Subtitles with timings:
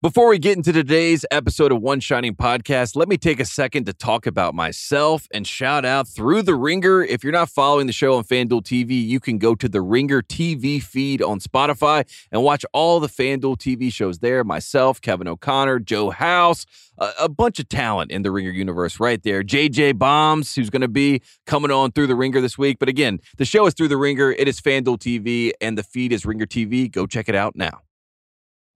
[0.00, 3.86] Before we get into today's episode of One Shining Podcast, let me take a second
[3.86, 7.02] to talk about myself and shout out Through the Ringer.
[7.02, 10.22] If you're not following the show on FanDuel TV, you can go to the Ringer
[10.22, 14.44] TV feed on Spotify and watch all the FanDuel TV shows there.
[14.44, 16.64] Myself, Kevin O'Connor, Joe House,
[16.96, 19.42] a, a bunch of talent in the Ringer universe right there.
[19.42, 22.78] JJ Bombs, who's going to be coming on Through the Ringer this week.
[22.78, 24.30] But again, the show is Through the Ringer.
[24.30, 26.88] It is FanDuel TV, and the feed is Ringer TV.
[26.88, 27.80] Go check it out now.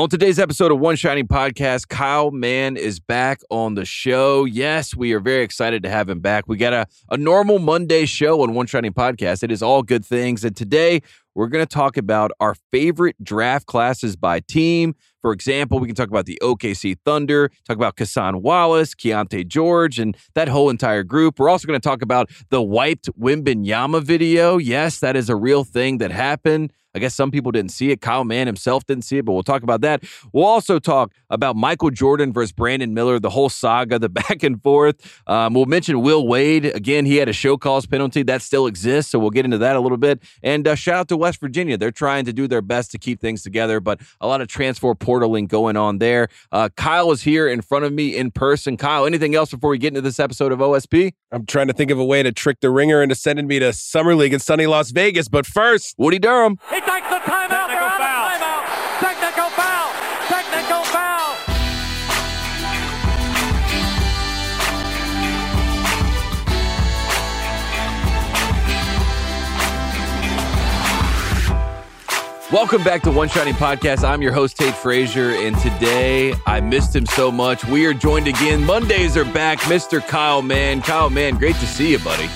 [0.00, 4.44] On today's episode of One Shining Podcast, Kyle Mann is back on the show.
[4.44, 6.46] Yes, we are very excited to have him back.
[6.46, 9.42] We got a, a normal Monday show on One Shining Podcast.
[9.42, 10.44] It is all good things.
[10.44, 11.02] And today
[11.34, 14.94] we're going to talk about our favorite draft classes by team.
[15.20, 19.98] For example, we can talk about the OKC Thunder, talk about Cason Wallace, Keyonte George,
[19.98, 21.40] and that whole entire group.
[21.40, 24.58] We're also going to talk about the wiped Wembanyama video.
[24.58, 26.72] Yes, that is a real thing that happened.
[26.98, 28.00] I guess some people didn't see it.
[28.00, 30.02] Kyle Mann himself didn't see it, but we'll talk about that.
[30.32, 34.60] We'll also talk about Michael Jordan versus Brandon Miller, the whole saga, the back and
[34.60, 35.22] forth.
[35.28, 36.64] Um, we'll mention Will Wade.
[36.64, 38.24] Again, he had a show cause penalty.
[38.24, 40.20] That still exists, so we'll get into that a little bit.
[40.42, 41.78] And uh, shout out to West Virginia.
[41.78, 44.92] They're trying to do their best to keep things together, but a lot of transfer
[44.96, 46.26] portaling going on there.
[46.50, 48.76] Uh, Kyle is here in front of me in person.
[48.76, 51.12] Kyle, anything else before we get into this episode of OSP?
[51.30, 53.72] I'm trying to think of a way to trick the ringer into sending me to
[53.72, 56.58] Summer League in sunny Las Vegas, but first, Woody Durham.
[56.70, 56.87] He takes the
[57.28, 57.68] timeout.
[57.68, 58.64] They're out of timeout.
[59.00, 59.92] Technical foul.
[60.28, 61.36] Technical foul.
[72.50, 74.08] Welcome back to One Shining Podcast.
[74.08, 77.62] I'm your host, Tate Frazier, and today I missed him so much.
[77.66, 78.64] We are joined again.
[78.64, 79.58] Mondays are back.
[79.60, 80.00] Mr.
[80.00, 80.80] Kyle Mann.
[80.80, 82.30] Kyle Mann, great to see you, buddy.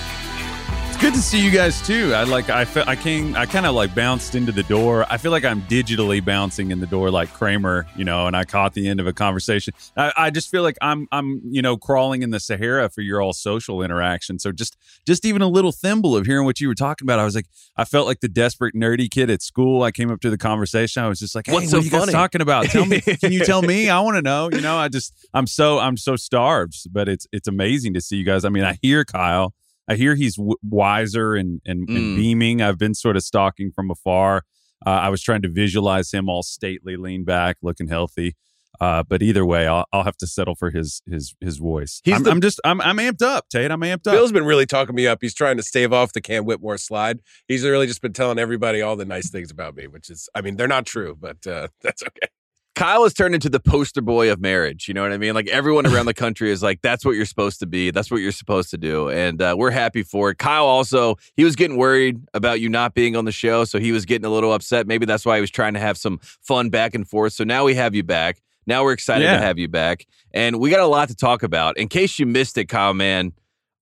[0.93, 2.13] It's good to see you guys too.
[2.13, 5.07] I like I fe- I came I kind of like bounced into the door.
[5.09, 8.43] I feel like I'm digitally bouncing in the door like Kramer, you know, and I
[8.43, 9.73] caught the end of a conversation.
[9.97, 13.23] I, I just feel like I'm I'm you know crawling in the Sahara for your
[13.23, 14.37] all social interaction.
[14.37, 17.23] So just just even a little thimble of hearing what you were talking about, I
[17.23, 19.81] was like I felt like the desperate nerdy kid at school.
[19.81, 21.01] I came up to the conversation.
[21.03, 22.67] I was just like, Hey, What's what so are you guys talking about?
[22.67, 23.01] Tell me.
[23.01, 23.89] Can you tell me?
[23.89, 24.51] I want to know.
[24.53, 28.17] You know, I just I'm so I'm so starved, but it's it's amazing to see
[28.17, 28.45] you guys.
[28.45, 29.55] I mean, I hear Kyle.
[29.87, 31.95] I hear he's w- wiser and, and, Mm.
[31.95, 32.61] and beaming.
[32.61, 34.43] I've been sort of stalking from afar.
[34.85, 38.35] Uh, I was trying to visualize him all stately, lean back, looking healthy.
[38.81, 42.01] Uh, but either way, I'll, I'll have to settle for his his his voice.
[42.03, 43.69] He's I'm, the- I'm just I'm I'm amped up, Tate.
[43.69, 44.13] I'm amped up.
[44.13, 45.19] Bill's been really talking me up.
[45.21, 47.19] He's trying to stave off the Cam Whitmore slide.
[47.47, 50.41] He's really just been telling everybody all the nice things about me, which is, I
[50.41, 52.27] mean, they're not true, but uh, that's okay.
[52.75, 54.87] Kyle has turned into the poster boy of marriage.
[54.87, 55.35] You know what I mean?
[55.35, 57.91] Like everyone around the country is like, that's what you're supposed to be.
[57.91, 59.09] That's what you're supposed to do.
[59.09, 60.39] And uh, we're happy for it.
[60.39, 63.63] Kyle also, he was getting worried about you not being on the show.
[63.65, 64.87] So he was getting a little upset.
[64.87, 67.33] Maybe that's why he was trying to have some fun back and forth.
[67.33, 68.41] So now we have you back.
[68.65, 69.37] Now we're excited Yeah.
[69.37, 70.07] to have you back.
[70.33, 71.77] And we got a lot to talk about.
[71.77, 73.33] In case you missed it, Kyle, man,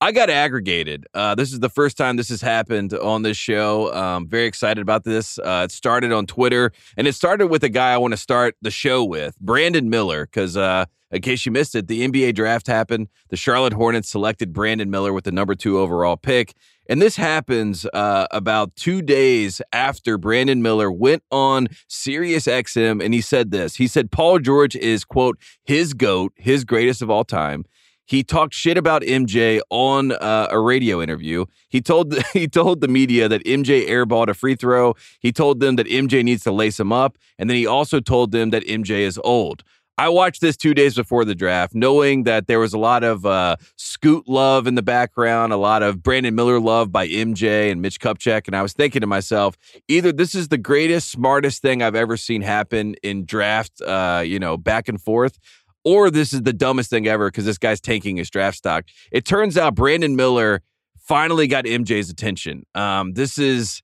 [0.03, 1.05] I got aggregated.
[1.13, 3.93] Uh, this is the first time this has happened on this show.
[3.93, 5.37] Um, very excited about this.
[5.37, 8.55] Uh, it started on Twitter, and it started with a guy I want to start
[8.63, 12.65] the show with, Brandon Miller, because uh, in case you missed it, the NBA draft
[12.65, 13.09] happened.
[13.29, 16.55] The Charlotte Hornets selected Brandon Miller with the number two overall pick.
[16.89, 23.13] And this happens uh, about two days after Brandon Miller went on Sirius XM and
[23.13, 23.75] he said this.
[23.75, 27.65] He said Paul George is, quote, his GOAT, his greatest of all time.
[28.11, 31.45] He talked shit about MJ on uh, a radio interview.
[31.69, 34.95] He told he told the media that MJ airballed a free throw.
[35.21, 38.33] He told them that MJ needs to lace him up, and then he also told
[38.33, 39.63] them that MJ is old.
[39.97, 43.25] I watched this two days before the draft, knowing that there was a lot of
[43.25, 47.81] uh, Scoot love in the background, a lot of Brandon Miller love by MJ and
[47.81, 49.57] Mitch Kupchak, and I was thinking to myself,
[49.87, 54.39] either this is the greatest, smartest thing I've ever seen happen in draft, uh, you
[54.39, 55.37] know, back and forth,
[55.83, 58.85] or this is the dumbest thing ever because this guy's tanking his draft stock.
[59.11, 60.61] It turns out Brandon Miller
[60.97, 62.65] finally got MJ's attention.
[62.75, 63.81] Um, this is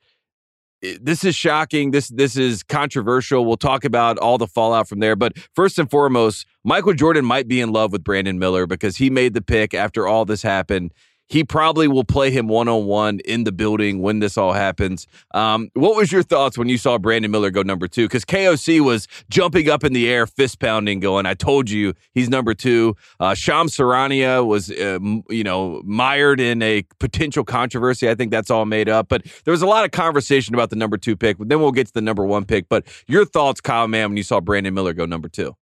[1.01, 1.91] this is shocking.
[1.91, 3.45] This this is controversial.
[3.45, 5.15] We'll talk about all the fallout from there.
[5.15, 9.09] But first and foremost, Michael Jordan might be in love with Brandon Miller because he
[9.09, 10.93] made the pick after all this happened
[11.27, 15.07] he probably will play him one on one in the building when this all happens.
[15.33, 18.05] Um, what was your thoughts when you saw Brandon Miller go number two?
[18.05, 22.29] Because KOC was jumping up in the air, fist pounding, going, "I told you he's
[22.29, 22.95] number two.
[23.19, 28.09] Uh, Shams Charania was, uh, you know, mired in a potential controversy.
[28.09, 29.09] I think that's all made up.
[29.09, 31.37] But there was a lot of conversation about the number two pick.
[31.39, 32.69] Then we'll get to the number one pick.
[32.69, 35.55] But your thoughts, Kyle Mann, when you saw Brandon Miller go number two?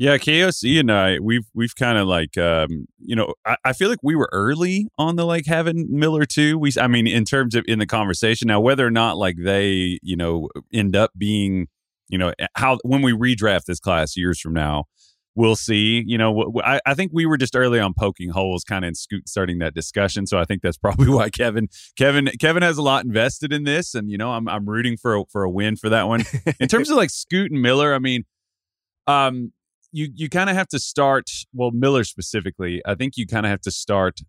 [0.00, 3.90] Yeah, KOC and I, we've we've kind of like, um, you know, I, I, feel
[3.90, 6.58] like we were early on the like having Miller too.
[6.58, 9.98] We, I mean, in terms of in the conversation now, whether or not like they,
[10.02, 11.68] you know, end up being,
[12.08, 14.84] you know, how when we redraft this class years from now,
[15.34, 16.02] we'll see.
[16.06, 18.94] You know, I, I think we were just early on poking holes, kind of in
[18.94, 20.26] Scoot starting that discussion.
[20.26, 21.68] So I think that's probably why Kevin,
[21.98, 25.14] Kevin, Kevin has a lot invested in this, and you know, I'm I'm rooting for
[25.16, 26.24] a, for a win for that one.
[26.58, 28.24] In terms of like Scoot and Miller, I mean.
[29.06, 29.52] Um,
[29.92, 32.82] you you kind of have to start well Miller specifically.
[32.86, 34.20] I think you kind of have to start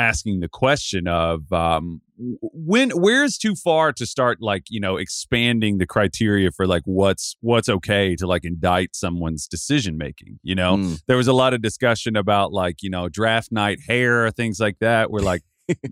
[0.00, 4.96] asking the question of um, when where is too far to start like you know
[4.96, 10.54] expanding the criteria for like what's what's okay to like indict someone's decision making you
[10.54, 11.00] know mm.
[11.06, 14.78] there was a lot of discussion about like you know draft night hair things like
[14.80, 15.42] that where like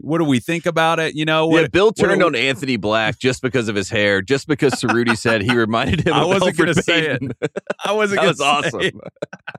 [0.01, 1.15] what do we think about it?
[1.15, 4.47] You know, what, yeah, Bill turned on Anthony Black just because of his hair, just
[4.47, 6.15] because Cerruti said he reminded him.
[6.15, 6.23] Of.
[6.23, 7.23] I wasn't going to say it.
[7.85, 8.21] I wasn't.
[8.21, 9.01] that was awesome.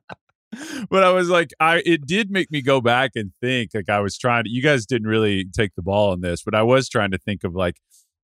[0.89, 3.71] but I was like, I it did make me go back and think.
[3.73, 4.49] Like I was trying to.
[4.49, 7.43] You guys didn't really take the ball on this, but I was trying to think
[7.43, 7.75] of like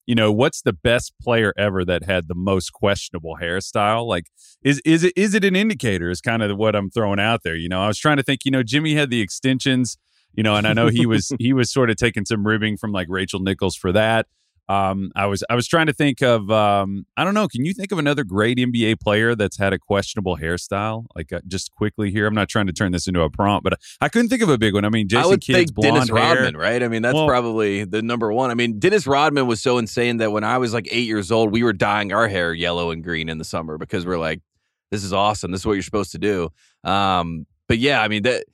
[0.06, 4.28] you know what's the best player ever that had the most questionable hairstyle like
[4.64, 7.56] is is it is it an indicator is kind of what i'm throwing out there
[7.56, 9.98] you know i was trying to think you know jimmy had the extensions
[10.36, 12.92] you know, and I know he was he was sort of taking some ribbing from
[12.92, 14.28] like Rachel Nichols for that.
[14.68, 17.48] Um, I was I was trying to think of um, I don't know.
[17.48, 21.06] Can you think of another great NBA player that's had a questionable hairstyle?
[21.16, 23.80] Like uh, just quickly here, I'm not trying to turn this into a prompt, but
[24.02, 24.84] I couldn't think of a big one.
[24.84, 26.16] I mean, Jason I would Kidd's think Dennis hair.
[26.16, 26.82] Rodman, right?
[26.82, 28.50] I mean, that's well, probably the number one.
[28.50, 31.52] I mean, Dennis Rodman was so insane that when I was like eight years old,
[31.52, 34.42] we were dyeing our hair yellow and green in the summer because we're like,
[34.90, 35.52] this is awesome.
[35.52, 36.50] This is what you're supposed to do.
[36.84, 38.46] Um, but yeah, I mean that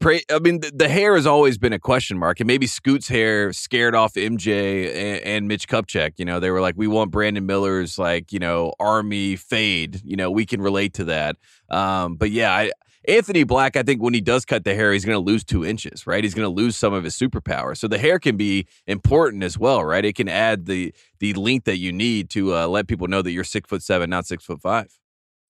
[0.00, 3.08] Pray- I mean, the, the, hair has always been a question mark, and maybe Scoot's
[3.08, 6.12] hair scared off MJ and, and, Mitch Kupchak.
[6.16, 10.16] You know, they were like, "We want Brandon Miller's like, you know, army fade." You
[10.16, 11.36] know, we can relate to that.
[11.68, 12.70] Um, but yeah, I,
[13.06, 15.64] Anthony Black, I think when he does cut the hair, he's going to lose two
[15.64, 16.22] inches, right?
[16.22, 17.76] He's going to lose some of his superpower.
[17.76, 20.04] So the hair can be important as well, right?
[20.04, 23.32] It can add the the length that you need to uh, let people know that
[23.32, 24.98] you're six foot seven, not six foot five.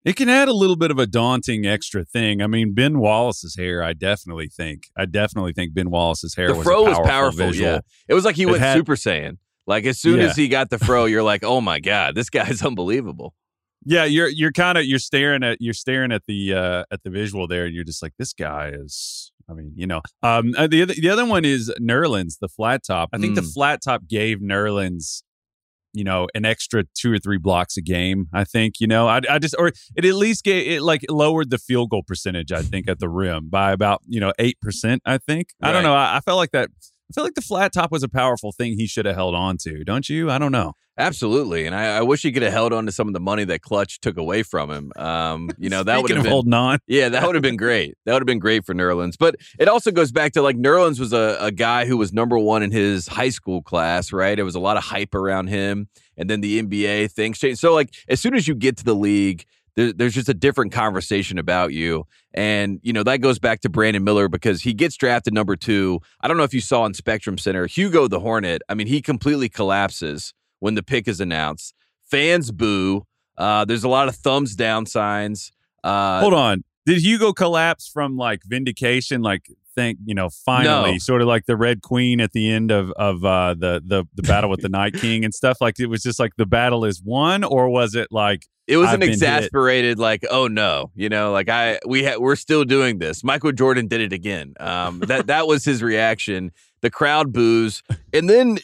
[0.04, 2.42] It can add a little bit of a daunting extra thing.
[2.42, 6.56] I mean, Ben Wallace's hair, I definitely think, I definitely think Ben Wallace's hair the
[6.56, 7.48] was fro powerful was powerful.
[7.48, 7.72] Visual.
[7.72, 9.38] Yeah, it was like he it went had, Super Saiyan.
[9.68, 10.26] Like as soon yeah.
[10.26, 13.34] as he got the fro, you're like, oh my god, this guy's unbelievable.
[13.86, 17.10] Yeah, you're you're kind of you're staring at you're staring at the uh at the
[17.10, 19.32] visual there, and you're just like, this guy is.
[19.50, 22.84] I mean, you know, um, uh, the other the other one is Nerlens, the flat
[22.86, 23.10] top.
[23.12, 23.36] I think mm.
[23.36, 25.24] the flat top gave Nerlens
[25.94, 28.28] you know, an extra two or three blocks a game.
[28.34, 31.50] I think, you know, I, I just, or it at least gave it like lowered
[31.50, 35.00] the field goal percentage, I think, at the rim by about, you know, 8%.
[35.06, 35.48] I think.
[35.62, 35.70] Right.
[35.70, 35.94] I don't know.
[35.94, 36.70] I, I felt like that.
[37.10, 39.58] I feel like the flat top was a powerful thing he should have held on
[39.64, 40.32] to, don't you?
[40.32, 40.74] I don't know.
[41.02, 43.44] Absolutely, and I, I, wish he could have held on to some of the money
[43.46, 44.92] that Klutch took away from him.
[44.96, 46.78] Um, you know that would have been holding on.
[46.86, 47.96] Yeah, that would have been great.
[48.06, 49.16] That would have been great for Nerlens.
[49.18, 52.38] But it also goes back to like Nerlens was a, a guy who was number
[52.38, 54.38] one in his high school class, right?
[54.38, 57.60] It was a lot of hype around him, and then the NBA things changed.
[57.60, 60.72] So like as soon as you get to the league, there, there's just a different
[60.72, 62.06] conversation about you.
[62.34, 66.00] And, you know, that goes back to Brandon Miller because he gets drafted number two.
[66.22, 68.62] I don't know if you saw in Spectrum Center, Hugo the Hornet.
[68.70, 71.74] I mean, he completely collapses when the pick is announced.
[72.10, 73.06] Fans boo.
[73.38, 75.52] Uh, there's a lot of thumbs down signs.
[75.84, 76.64] Uh, Hold on.
[76.86, 80.98] Did Hugo collapse from like vindication, like think you know finally No.
[80.98, 84.24] sort of like the Red Queen at the end of of uh, the the the
[84.24, 85.60] battle with the Night King and stuff.
[85.62, 88.90] Like it was just like the battle is won, or was it like It was
[88.90, 89.16] I've an been hit.
[89.18, 93.24] exasperated, like, oh no, you know, like I we ha- we're still doing this.
[93.24, 94.54] Michael Jordan did it again.
[94.60, 96.52] Um, that that was his reaction.
[96.82, 97.84] The crowd boos,
[98.14, 98.58] and then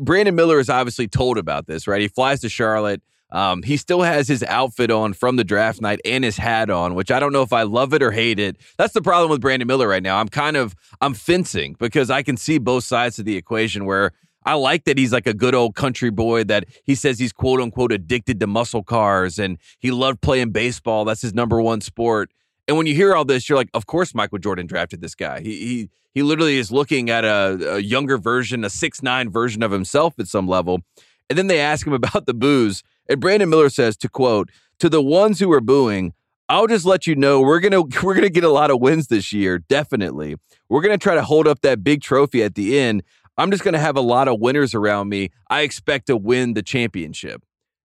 [0.00, 2.00] Brandon Miller is obviously told about this, right?
[2.00, 3.02] He flies to Charlotte.
[3.30, 6.94] Um, he still has his outfit on from the draft night and his hat on,
[6.94, 8.58] which I don't know if I love it or hate it.
[8.76, 10.18] That's the problem with Brandon Miller right now.
[10.18, 14.12] I'm kind of I'm fencing because I can see both sides of the equation where
[14.44, 17.60] I like that he's like a good old country boy that he says he's quote
[17.60, 21.04] unquote addicted to muscle cars and he loved playing baseball.
[21.04, 22.30] That's his number one sport.
[22.72, 25.42] And when you hear all this, you're like, of course Michael Jordan drafted this guy.
[25.42, 29.62] He he he literally is looking at a, a younger version, a six nine version
[29.62, 30.80] of himself at some level.
[31.28, 32.82] And then they ask him about the booze.
[33.10, 34.48] And Brandon Miller says, to quote,
[34.78, 36.14] to the ones who are booing,
[36.48, 39.34] I'll just let you know we're gonna we're gonna get a lot of wins this
[39.34, 40.36] year, definitely.
[40.70, 43.02] We're gonna try to hold up that big trophy at the end.
[43.36, 45.28] I'm just gonna have a lot of winners around me.
[45.50, 47.42] I expect to win the championship.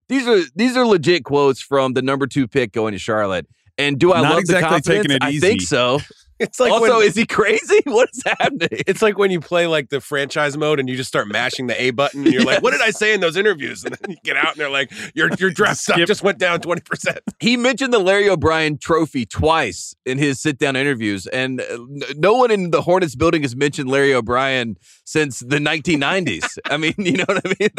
[0.08, 3.48] These are these are legit quotes from the number two pick going to Charlotte.
[3.78, 5.04] And do I Not love exactly the confidence?
[5.04, 6.00] taking it I think so.
[6.40, 7.80] It's like also, when, is he crazy?
[7.86, 8.70] What is happening?
[8.72, 11.82] it's like when you play like the franchise mode and you just start mashing the
[11.82, 13.84] A button and you're like, what did I say in those interviews?
[13.84, 16.60] And then you get out and they're like, your your draft stock just went down
[16.60, 17.18] 20%.
[17.40, 21.78] he mentioned the Larry O'Brien trophy twice in his sit down interviews, and uh,
[22.16, 26.60] no one in the Hornets building has mentioned Larry O'Brien since the 1990s.
[26.66, 27.70] I mean, you know what I mean?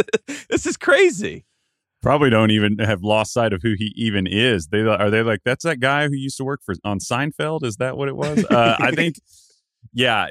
[0.50, 1.44] this is crazy.
[2.02, 4.68] Probably don't even have lost sight of who he even is.
[4.68, 7.64] They are they like that's that guy who used to work for on Seinfeld.
[7.64, 8.44] Is that what it was?
[8.44, 9.16] Uh, I think,
[9.92, 10.28] yeah.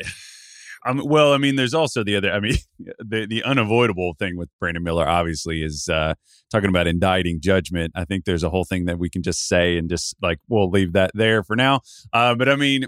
[0.86, 2.32] Um, well, I mean, there's also the other.
[2.32, 2.56] I mean,
[3.00, 6.14] the the unavoidable thing with Brandon Miller, obviously, is uh,
[6.52, 7.92] talking about indicting judgment.
[7.96, 10.70] I think there's a whole thing that we can just say and just like we'll
[10.70, 11.82] leave that there for now.
[12.14, 12.88] Uh, but I mean,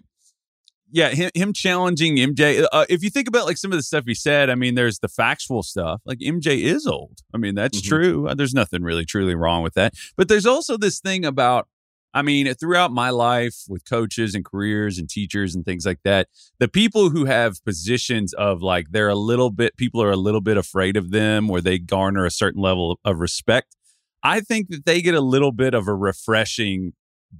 [0.91, 2.65] yeah, him, him challenging MJ.
[2.71, 4.99] Uh, if you think about like some of the stuff he said, I mean, there's
[4.99, 6.01] the factual stuff.
[6.05, 7.19] Like MJ is old.
[7.33, 7.87] I mean, that's Mhm.
[7.87, 8.27] true.
[8.27, 9.93] Uh, There's nothing really truly wrong with that.
[10.17, 11.67] But there's also this thing about,
[12.13, 16.27] I mean, throughout my life with coaches and careers and teachers and things like that,
[16.59, 20.41] the people who have positions of like they're a little bit, people are a little
[20.41, 23.75] bit afraid of them or they garner a certain level of respect.
[24.23, 26.93] I think that they get a little bit of a refreshing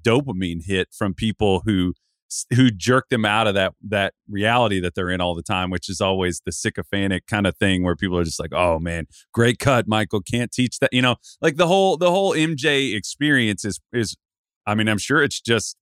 [0.03, 1.93] dopamine hit from people who
[2.55, 5.89] who jerked them out of that that reality that they're in all the time, which
[5.89, 9.59] is always the sycophantic kind of thing where people are just like, "Oh man, great
[9.59, 10.21] cut, Michael.
[10.21, 14.15] Can't teach that." You know, like the whole the whole MJ experience is is.
[14.67, 15.77] I mean, I'm sure it's just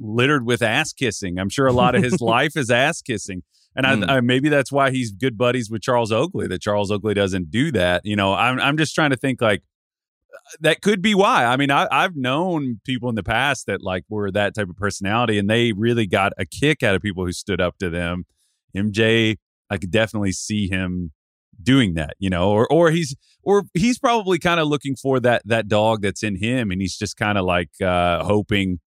[0.00, 1.38] littered with ass kissing.
[1.38, 3.42] I'm sure a lot of his life is ass kissing.
[3.76, 4.10] And Hmm.
[4.10, 6.46] I, I, maybe that's why he's good buddies with Charles Oakley.
[6.48, 8.04] That Charles Oakley doesn't do that.
[8.04, 9.62] You know, I'm I'm just trying to think like
[10.60, 11.44] that could be why.
[11.44, 14.76] I mean, I, I've known people in the past that like were that type of
[14.76, 18.24] personality, and they really got a kick out of people who stood up to them.
[18.76, 19.36] MJ,
[19.70, 21.12] I could definitely see him
[21.62, 25.42] doing that, you know, or or he's or he's probably kind of looking for that
[25.46, 28.80] that dog that's in him, and he's just kind of like uh, hoping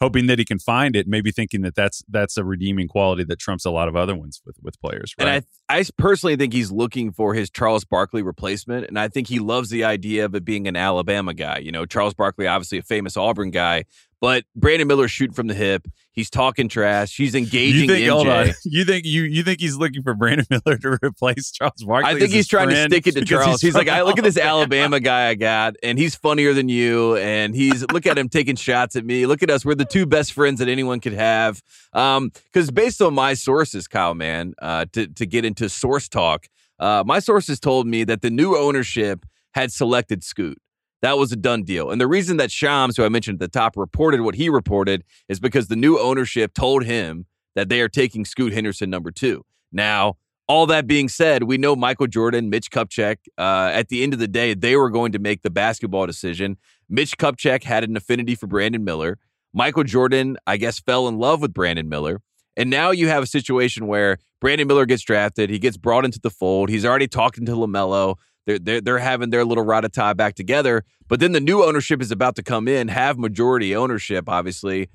[0.00, 3.38] hoping that he can find it, maybe thinking that that's that's a redeeming quality that
[3.38, 5.14] trumps a lot of other ones with with players.
[5.18, 5.28] Right?
[5.28, 9.28] And I, I personally think he's looking for his Charles Barkley replacement, and I think
[9.28, 11.58] he loves the idea of it being an Alabama guy.
[11.58, 13.84] You know, Charles Barkley, obviously a famous Auburn guy,
[14.20, 15.86] but Brandon Miller shooting from the hip.
[16.12, 17.14] He's talking trash.
[17.14, 18.54] He's engaging you think, MJ.
[18.64, 22.10] You think you you think he's looking for Brandon Miller to replace Charles Barkley?
[22.10, 23.60] I think he's trying to stick it to Charles.
[23.60, 27.16] He's, like, I look at this Alabama guy I got, and he's funnier than you.
[27.16, 29.26] And he's look at him taking shots at me.
[29.26, 29.64] Look at us.
[29.64, 31.62] We're the two best friends that anyone could have.
[31.92, 36.46] Um, because based on my sources, Kyle, man, uh, to to get into source talk,
[36.78, 40.58] uh, my sources told me that the new ownership had selected Scoot.
[41.06, 41.92] That was a done deal.
[41.92, 45.04] And the reason that Shams, who I mentioned at the top, reported what he reported
[45.28, 49.44] is because the new ownership told him that they are taking Scoot Henderson number two.
[49.70, 50.16] Now,
[50.48, 54.18] all that being said, we know Michael Jordan, Mitch Kupchak, uh, at the end of
[54.18, 56.56] the day, they were going to make the basketball decision.
[56.88, 59.20] Mitch Kupchak had an affinity for Brandon Miller.
[59.54, 62.20] Michael Jordan, I guess, fell in love with Brandon Miller.
[62.56, 65.50] And now you have a situation where Brandon Miller gets drafted.
[65.50, 66.68] He gets brought into the fold.
[66.68, 68.16] He's already talking to LaMelo.
[68.46, 70.84] They're, they're, they're having their little rata back together.
[71.08, 74.88] But then the new ownership is about to come in, have majority ownership, obviously,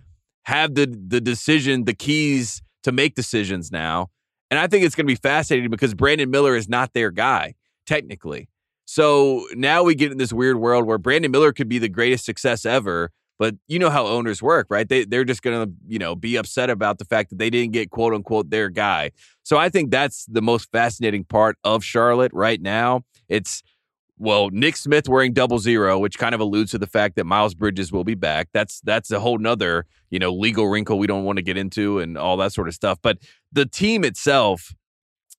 [0.43, 4.09] have the, the decision, the keys to make decisions now.
[4.49, 7.55] And I think it's going to be fascinating because Brandon Miller is not their guy,
[7.85, 8.49] technically.
[8.85, 12.25] So now we get in this weird world where Brandon Miller could be the greatest
[12.25, 14.87] success ever, but you know how owners work, right?
[14.87, 17.71] They they're just going to, you know, be upset about the fact that they didn't
[17.71, 19.11] get quote unquote their guy.
[19.43, 23.03] So I think that's the most fascinating part of Charlotte right now.
[23.31, 23.63] It's
[24.21, 27.55] well, Nick Smith wearing double zero, which kind of alludes to the fact that Miles
[27.55, 28.49] Bridges will be back.
[28.53, 31.97] That's that's a whole nother, you know, legal wrinkle we don't want to get into
[31.97, 32.99] and all that sort of stuff.
[33.01, 33.17] But
[33.51, 34.75] the team itself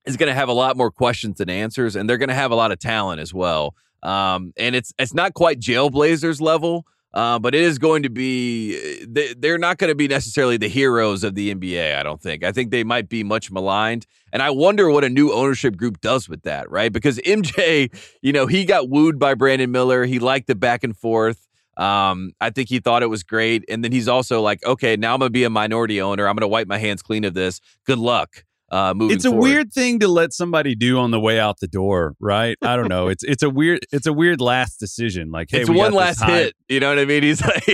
[0.05, 2.51] is going to have a lot more questions than answers, and they're going to have
[2.51, 3.77] a lot of talent as well.
[4.03, 6.85] Um, and it's it's not quite Jailblazers level,
[7.15, 9.05] uh, but it is going to be.
[9.05, 11.97] They're not going to be necessarily the heroes of the NBA.
[11.97, 12.45] I don't think.
[12.45, 16.01] I think they might be much maligned, and I wonder what a new ownership group
[16.01, 16.93] does with that, right?
[16.93, 20.05] Because MJ, you know, he got wooed by Brandon Miller.
[20.05, 21.49] He liked the back and forth.
[21.77, 25.15] Um, I think he thought it was great, and then he's also like, okay, now
[25.15, 26.27] I'm gonna be a minority owner.
[26.27, 27.61] I'm gonna wipe my hands clean of this.
[27.87, 29.15] Good luck uh, moving.
[29.15, 29.43] It's a forward.
[29.43, 32.57] weird thing to let somebody do on the way out the door, right?
[32.63, 33.09] I don't know.
[33.09, 35.31] It's it's a weird it's a weird last decision.
[35.31, 36.55] Like, hey, it's one last hit.
[36.69, 37.23] You know what I mean?
[37.23, 37.65] He's like,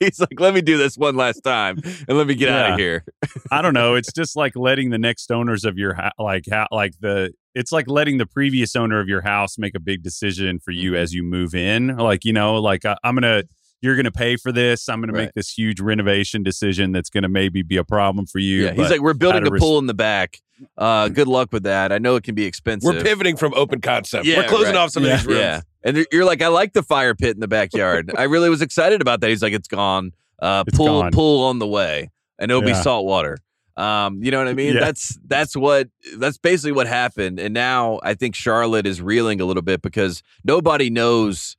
[0.00, 1.78] he's like, let me do this one last time
[2.08, 3.04] and let me get out of here.
[3.52, 3.94] I don't know.
[3.94, 7.32] It's just like letting the next owners of your house, like ha- like the.
[7.52, 10.80] It's like letting the previous owner of your house make a big decision for Mm-hmm.
[10.82, 11.96] you as you move in.
[11.96, 13.42] Like you know, like I, I'm gonna.
[13.82, 14.88] You're gonna pay for this.
[14.88, 18.64] I'm gonna make this huge renovation decision that's gonna maybe be a problem for you.
[18.64, 20.38] Yeah, he's like, we're building a res- pool in the back.
[20.76, 21.90] Uh, good luck with that.
[21.90, 22.94] I know it can be expensive.
[22.94, 24.26] We're pivoting from open concept.
[24.26, 24.80] Yeah, We're closing right.
[24.82, 25.14] off some Yeah.
[25.14, 25.40] of these rooms.
[25.40, 28.12] Yeah, and you're- you're like, I like the fire pit in the backyard.
[28.18, 29.30] I really was excited about that.
[29.30, 30.12] He's like, it's gone.
[30.38, 31.12] Uh, It's pool gone.
[31.12, 33.38] pool on the way, and it'll be salt water.
[33.76, 34.74] Um, you know what I mean?
[34.74, 34.80] Yeah.
[34.80, 37.38] That's that's what that's basically what happened.
[37.40, 41.56] And now I think Charlotte is reeling a little bit because nobody knows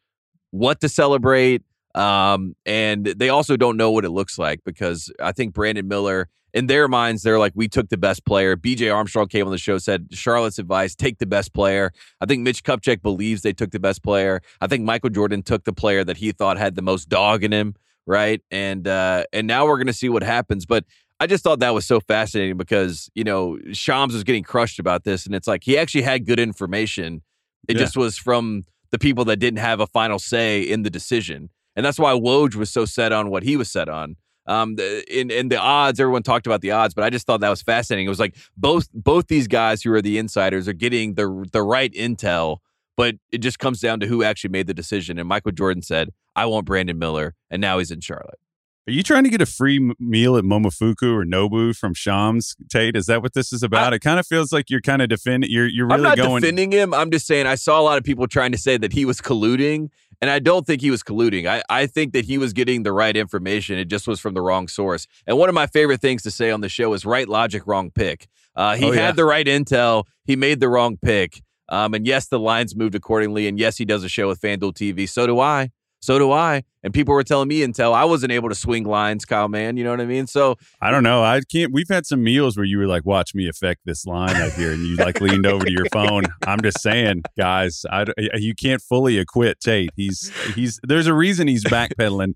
[0.52, 1.64] what to celebrate.
[1.96, 6.30] Um, and they also don't know what it looks like because I think Brandon Miller,
[6.54, 8.56] in their minds, they're like, we took the best player.
[8.58, 11.92] BJ Armstrong came on the show, said Charlotte's advice, take the best player.
[12.20, 14.42] I think Mitch Kupchak believes they took the best player.
[14.60, 17.52] I think Michael Jordan took the player that he thought had the most dog in
[17.52, 18.42] him, right?
[18.52, 20.66] And uh, and now we're gonna see what happens.
[20.66, 20.84] But
[21.22, 25.04] I just thought that was so fascinating because, you know, Shams was getting crushed about
[25.04, 27.22] this, and it's like he actually had good information.
[27.68, 27.84] It Yeah.
[27.84, 31.50] just was from the people that didn't have a final say in the decision.
[31.76, 34.16] And that's why Woj was so set on what he was set on.
[34.48, 37.42] Um, the, in in the odds, everyone talked about the odds, but I just thought
[37.42, 38.08] that was fascinating.
[38.08, 41.62] It was like both both these guys who are the insiders are getting the the
[41.62, 42.58] right intel,
[42.98, 45.20] but it just comes down to who actually made the decision.
[45.20, 48.40] And Michael Jordan said, "I want Brandon Miller," and now he's in Charlotte.
[48.88, 52.96] Are you trying to get a free meal at Momofuku or Nobu from Shams Tate?
[52.96, 53.94] Is that what this is about?
[53.94, 55.52] it kind of feels like you're kind of defending.
[55.52, 56.42] You're you're really I'm not going.
[56.42, 56.94] defending him.
[56.94, 59.22] I'm just saying I saw a lot of people trying to say that he was
[59.22, 59.90] colluding,
[60.22, 61.48] and I don't think he was colluding.
[61.48, 63.78] I, I think that he was getting the right information.
[63.78, 65.08] It just was from the wrong source.
[65.28, 67.90] And one of my favorite things to say on the show is right logic, wrong
[67.92, 68.28] pick.
[68.56, 69.12] Uh, he Oh, had yeah.
[69.14, 70.04] the right intel.
[70.26, 71.42] He made the wrong pick.
[71.70, 73.48] Um, and yes, the lines moved accordingly.
[73.48, 75.08] And yes, he does a show with FanDuel TV.
[75.10, 75.72] So do I.
[76.02, 76.64] So do I.
[76.84, 79.78] And people were telling me until I wasn't able to swing lines, Kyle, man.
[79.78, 80.26] You know what I mean?
[80.26, 81.24] So I don't know.
[81.24, 81.72] I can't.
[81.72, 84.72] We've had some meals where you were like, "Watch me affect this line up here,"
[84.72, 86.24] and you like leaned over to your phone.
[86.48, 89.92] I'm just saying, guys, I, d- you can't fully acquit Tate.
[89.96, 90.80] He's he's.
[90.82, 92.34] There's a reason he's backpedaling.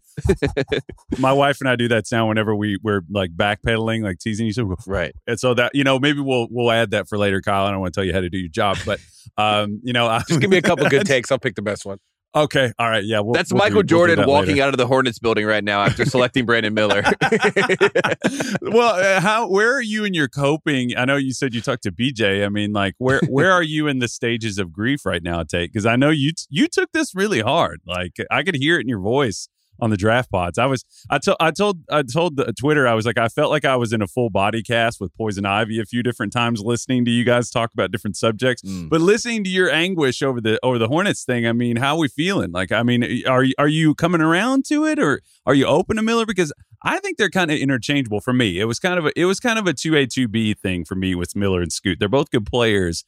[1.18, 4.60] My wife and I do that sound whenever we we're like backpedaling, like teasing each
[4.60, 4.76] other.
[4.86, 5.16] right.
[5.26, 7.66] And so that you know, maybe we'll we'll add that for later, Kyle.
[7.66, 9.00] I don't want to tell you how to do your job, but
[9.38, 11.32] um, you know, Just give me a couple good takes.
[11.32, 11.98] I'll pick the best one.
[12.36, 13.22] Okay, all right, yeah.
[13.22, 14.64] We'll, That's we'll do- Michael we'll Jordan that walking later.
[14.64, 17.02] out of the Hornets building right now after selecting Brandon Miller.
[18.62, 20.98] well, uh, how where are you in your coping?
[20.98, 22.46] I know you said you talked to BJ.
[22.46, 25.72] I mean, like where where are you in the stages of grief right now, Tate?
[25.72, 27.82] Because I know you t- you took this really hard.
[27.86, 29.48] Like I could hear it in your voice
[29.80, 30.58] on the draft pods.
[30.58, 33.52] I was I told I told I told the Twitter I was like I felt
[33.52, 36.62] like I was in a full body cast with Poison Ivy a few different times
[36.62, 38.62] listening to you guys talk about different subjects.
[38.64, 38.90] Mm.
[38.90, 42.00] But listening to your anguish over the over the Hornets thing, I mean, how are
[42.00, 42.52] we feeling?
[42.52, 45.98] Like, I mean, are you are you coming around to it, or are you open
[45.98, 46.26] to Miller?
[46.26, 48.60] Because I think they're kind of interchangeable for me.
[48.60, 50.86] It was kind of a, it was kind of a two A two B thing
[50.86, 52.00] for me with Miller and Scoot.
[52.00, 53.06] They're both good players.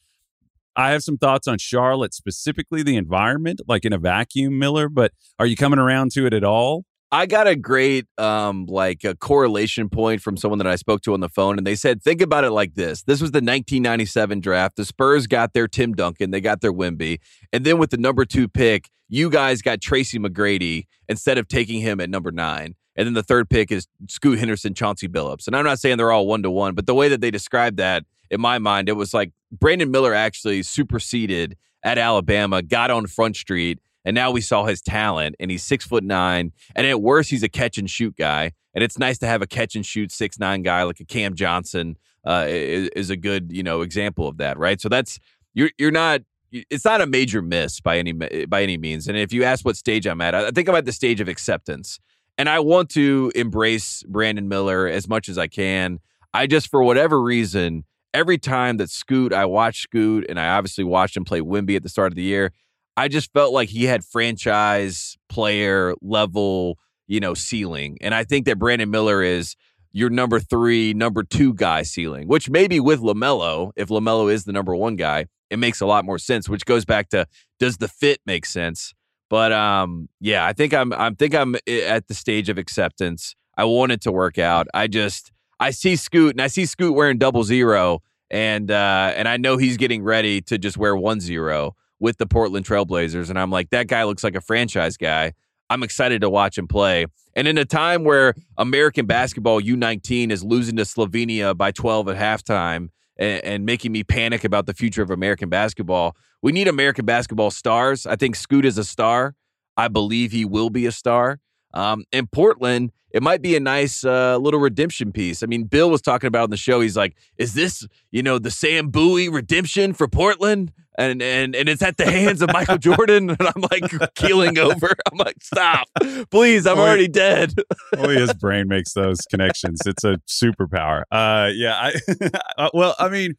[0.78, 4.90] I have some thoughts on Charlotte specifically, the environment, like in a vacuum, Miller.
[4.90, 6.86] But are you coming around to it at all?
[7.12, 11.13] I got a great um like a correlation point from someone that I spoke to
[11.13, 13.04] on the phone and they said think about it like this.
[13.04, 14.76] This was the 1997 draft.
[14.76, 17.20] The Spurs got their Tim Duncan, they got their Wimby,
[17.54, 21.80] and then with the number 2 pick, you guys got Tracy McGrady instead of taking
[21.80, 22.76] him at number 9.
[22.98, 25.48] And then the third pick is Scoot Henderson, Chauncey Billups.
[25.48, 27.78] And I'm not saying they're all one to one, but the way that they described
[27.78, 33.08] that in my mind, it was like Brandon Miller actually superseded at Alabama, got on
[33.08, 37.02] Front Street, and now we saw his talent, and he's six foot nine, and at
[37.02, 38.52] worst, he's a catch and shoot guy.
[38.74, 41.34] And it's nice to have a catch and shoot six nine guy like a Cam
[41.34, 44.80] Johnson uh, is, is a good you know example of that, right?
[44.80, 45.20] So that's
[45.54, 46.22] you're you're not.
[46.52, 49.08] It's not a major miss by any by any means.
[49.08, 51.28] And if you ask what stage I'm at, I think I'm at the stage of
[51.28, 52.00] acceptance,
[52.38, 56.00] and I want to embrace Brandon Miller as much as I can.
[56.34, 57.84] I just, for whatever reason,
[58.18, 61.84] every time that Scoot, I watched Scoot, and I obviously watched him play Wimby at
[61.84, 62.52] the start of the year.
[62.98, 68.00] I just felt like he had franchise player level, you know, ceiling.
[68.02, 69.56] And I think that Brandon Miller is
[69.92, 74.52] your number three, number two guy ceiling, which maybe with LaMelo, if LaMelo is the
[74.52, 77.28] number one guy, it makes a lot more sense, which goes back to
[77.60, 78.96] does the fit make sense?
[79.30, 83.36] But um, yeah, I think I'm I think I'm at the stage of acceptance.
[83.56, 84.68] I want it to work out.
[84.74, 89.28] I just I see Scoot and I see Scoot wearing double zero and uh and
[89.28, 93.30] I know he's getting ready to just wear one zero with the Portland Trailblazers.
[93.30, 95.34] And I'm like, that guy looks like a franchise guy.
[95.70, 97.08] I'm excited to watch him play.
[97.36, 102.18] And in a time where American basketball U19 is losing to Slovenia by 12 at
[102.18, 107.06] halftime and, and, making me panic about the future of American basketball, we need American
[107.06, 108.06] basketball stars.
[108.06, 109.36] I think Scoot is a star.
[109.76, 111.40] I believe he will be a star.
[111.74, 115.44] Um, in Portland, it might be a nice uh, little redemption piece.
[115.44, 116.82] I mean, Bill was talking about on the show.
[116.82, 121.70] He's like, "Is this, you know, the Sam Bowie redemption for Portland?" and and and
[121.70, 124.90] it's at the hands of Michael Jordan, and I'm like keeling over.
[125.12, 125.88] I'm like, stop,
[126.32, 127.54] please, I'm only, already dead.
[127.96, 129.82] only his brain makes those connections.
[129.86, 131.04] It's a superpower.
[131.12, 131.76] Uh, yeah.
[131.76, 133.36] I, uh, well, I mean,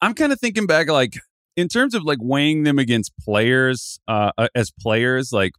[0.00, 1.18] I'm kind of thinking back, like
[1.56, 5.52] in terms of like weighing them against players, uh, uh as players, like.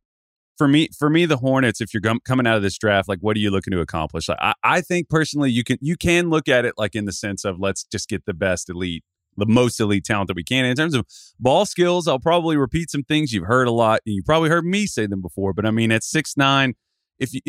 [0.64, 1.82] For me, for me, the Hornets.
[1.82, 4.30] If you're coming out of this draft, like, what are you looking to accomplish?
[4.30, 7.12] Like, I, I think personally, you can you can look at it like in the
[7.12, 9.04] sense of let's just get the best elite
[9.36, 10.64] the most elite talent that we can.
[10.64, 11.06] in terms of
[11.38, 14.00] ball skills, I'll probably repeat some things you've heard a lot.
[14.06, 16.76] And you probably heard me say them before, but I mean, at six nine,
[17.20, 17.42] if you,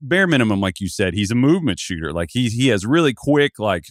[0.00, 2.12] bare minimum, like you said, he's a movement shooter.
[2.12, 3.86] Like he he has really quick, like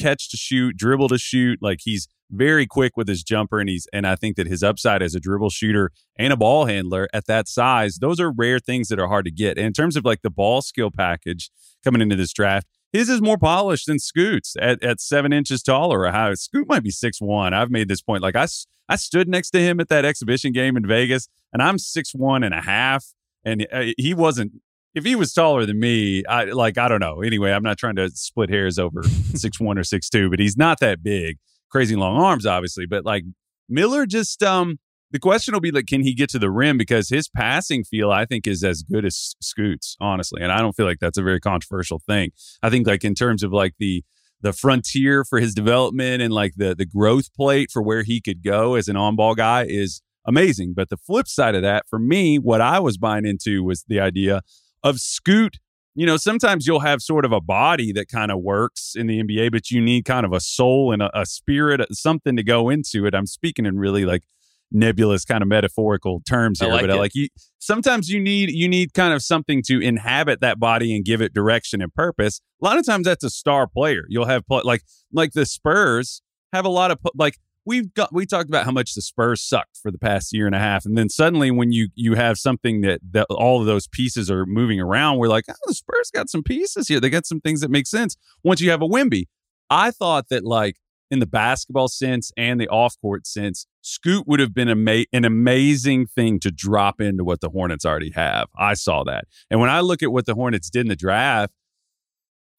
[0.00, 1.58] catch to shoot, dribble to shoot.
[1.60, 5.02] Like he's very quick with his jumper, and he's and I think that his upside
[5.02, 8.88] as a dribble shooter and a ball handler at that size, those are rare things
[8.88, 9.56] that are hard to get.
[9.56, 11.50] And in terms of like the ball skill package
[11.84, 16.10] coming into this draft, his is more polished than Scoot's at, at seven inches taller.
[16.12, 17.52] How Scoot might be six one.
[17.52, 18.22] I've made this point.
[18.22, 18.46] Like I,
[18.88, 22.44] I stood next to him at that exhibition game in Vegas, and I'm six one
[22.44, 23.12] and a half,
[23.44, 24.52] and uh, he wasn't.
[24.94, 27.20] If he was taller than me, I like I don't know.
[27.20, 29.02] Anyway, I'm not trying to split hairs over
[29.34, 31.38] six one or six two, but he's not that big.
[31.74, 33.24] Crazy long arms, obviously, but like
[33.68, 34.78] Miller just um
[35.14, 36.76] the question will be like, can he get to the rim?
[36.76, 40.42] Because his passing feel, I think, is as good as Scoots, honestly.
[40.42, 42.32] And I don't feel like that's a very controversial thing.
[42.64, 44.02] I think, like, in terms of like the
[44.40, 48.42] the frontier for his development and like the the growth plate for where he could
[48.42, 50.74] go as an on ball guy is amazing.
[50.74, 54.00] But the flip side of that, for me, what I was buying into was the
[54.00, 54.42] idea
[54.82, 55.58] of Scoot.
[55.94, 59.22] You know, sometimes you'll have sort of a body that kind of works in the
[59.22, 62.42] NBA, but you need kind of a soul and a, a spirit, uh, something to
[62.42, 63.14] go into it.
[63.14, 64.24] I'm speaking in really like
[64.72, 66.96] nebulous kind of metaphorical terms here, like but it.
[66.96, 67.28] like you
[67.58, 71.32] sometimes you need you need kind of something to inhabit that body and give it
[71.32, 72.40] direction and purpose.
[72.60, 74.04] A lot of times that's a star player.
[74.08, 78.48] You'll have like like the Spurs have a lot of like we've got we talked
[78.48, 81.08] about how much the Spurs sucked for the past year and a half, and then
[81.08, 85.18] suddenly when you you have something that that all of those pieces are moving around,
[85.18, 87.00] we're like, oh, the Spurs got some pieces here.
[87.00, 88.16] They got some things that make sense.
[88.42, 89.24] Once you have a Wimby,
[89.70, 90.76] I thought that like
[91.10, 95.06] in the basketball sense and the off court sense, Scoot would have been a ama-
[95.12, 98.48] an amazing thing to drop into what the Hornets already have.
[98.58, 99.24] I saw that.
[99.50, 101.52] And when I look at what the Hornets did in the draft,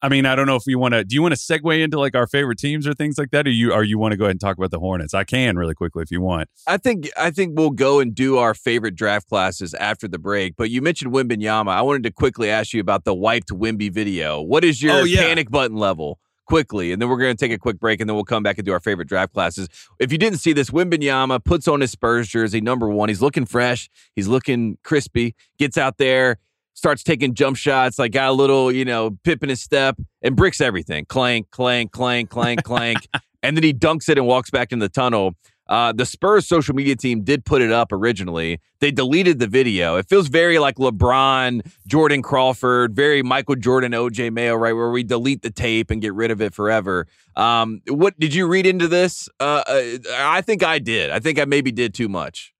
[0.02, 1.04] I mean, I don't know if you want to.
[1.04, 3.50] Do you want to segue into like our favorite teams or things like that, or
[3.50, 5.14] you, or you want to go ahead and talk about the Hornets?
[5.14, 6.48] I can really quickly if you want.
[6.66, 10.54] I think I think we'll go and do our favorite draft classes after the break.
[10.56, 11.70] But you mentioned Wembanyama.
[11.70, 14.42] I wanted to quickly ask you about the wiped Wimby video.
[14.42, 15.22] What is your Oh, yeah.
[15.22, 16.18] panic button level?
[16.48, 18.56] Quickly, and then we're going to take a quick break, and then we'll come back
[18.56, 19.68] and do our favorite draft classes.
[19.98, 23.08] If you didn't see this, Wembanyama puts on his Spurs jersey, number one.
[23.08, 23.90] He's looking fresh.
[24.14, 25.34] He's looking crispy.
[25.58, 26.38] Gets out there,
[26.76, 30.36] starts taking jump shots, like got a little, you know, pip in his step, and
[30.36, 31.06] bricks everything.
[31.06, 33.08] Clank, clank, clank, clank, clank.
[33.42, 35.36] And then he dunks it and walks back in the tunnel.
[35.68, 38.60] Uh, the Spurs social media team did put it up originally.
[38.80, 39.96] They deleted the video.
[39.96, 44.72] It feels very like LeBron, Jordan Crawford, very Michael Jordan, OJ Mayo, right?
[44.72, 47.06] Where we delete the tape and get rid of it forever.
[47.36, 49.28] Um, what did you read into this?
[49.38, 51.10] Uh, uh, I think I did.
[51.10, 52.52] I think I maybe did too much.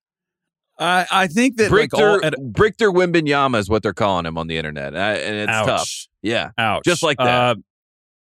[0.78, 4.36] I I think that like Brichter, all, at, Brichter Wembanyama is what they're calling him
[4.38, 5.66] on the internet, and, I- and it's ouch.
[5.66, 6.06] tough.
[6.22, 6.84] Yeah, Ouch.
[6.84, 7.26] Just like that.
[7.26, 7.54] Uh,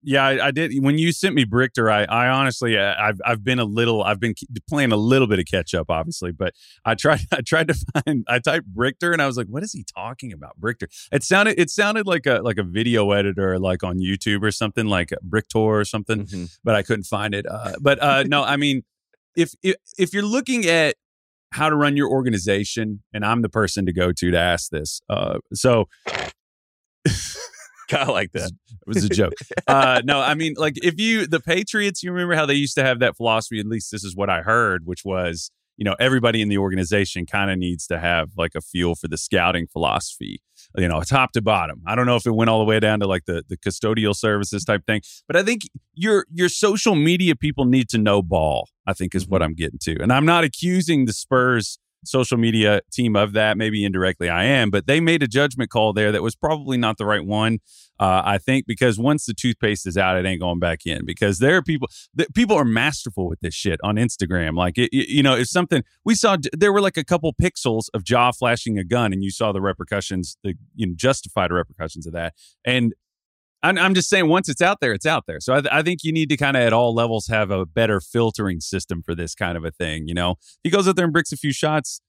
[0.08, 0.72] yeah, I, I did.
[0.84, 4.20] When you sent me Brichter, I, I honestly, uh, I've, I've been a little, I've
[4.20, 4.36] been
[4.70, 6.54] playing a little bit of catch up, obviously, but
[6.86, 9.74] I tried, I tried to find, I typed Brichter, and I was like, what is
[9.74, 10.86] he talking about, Brichter?
[11.12, 14.86] It sounded, it sounded like a, like a video editor, like on YouTube or something,
[14.86, 16.56] like Bricktor or something, Mhm.
[16.64, 17.48] but I couldn't find it.
[17.50, 18.84] Uh, but uh, no, I mean,
[19.36, 20.98] if, if if you're looking at
[21.56, 25.02] how to run your organization, and I'm the person to go to to ask this,
[25.10, 25.86] uh, so.
[27.88, 28.50] kind of like that.
[28.50, 29.34] It was a joke.
[29.68, 32.84] uh, no, I mean, like if you the Patriots, you remember how they used to
[32.84, 33.60] have that philosophy.
[33.60, 37.28] At least this is what I heard, which was you know everybody in the organization
[37.28, 40.42] kind of needs to have like a feel for the scouting philosophy
[40.78, 41.82] you know top to bottom.
[41.86, 44.16] I don't know if it went all the way down to like the the custodial
[44.16, 48.70] services type thing but i think your your social media people need to know ball
[48.86, 49.32] i think is mm-hmm.
[49.32, 50.02] what i'm getting to.
[50.02, 53.58] And i'm not accusing the spurs social media team of that.
[53.58, 56.98] Maybe indirectly I am, but they made a judgment call there that was probably not
[56.98, 57.60] the right one.
[58.00, 61.06] Uh, I think because once the toothpaste is out, it ain't going back in.
[61.06, 64.58] Because there are people that people are masterful with this shit on Instagram.
[64.58, 68.04] Like it, you know, if something we saw, there were like a couple pixels of
[68.08, 72.14] Ja flashing a gun, and you saw the repercussions, the you know justified repercussions of
[72.14, 72.34] that.
[72.66, 72.94] And
[73.66, 75.40] I'm, I'm just saying, once it's out there, it's out there.
[75.40, 77.66] So I, th- I think you need to kind of at all levels have a
[77.66, 80.08] better filtering system for this kind of a thing.
[80.08, 82.00] You know, he goes out there and bricks a few shots.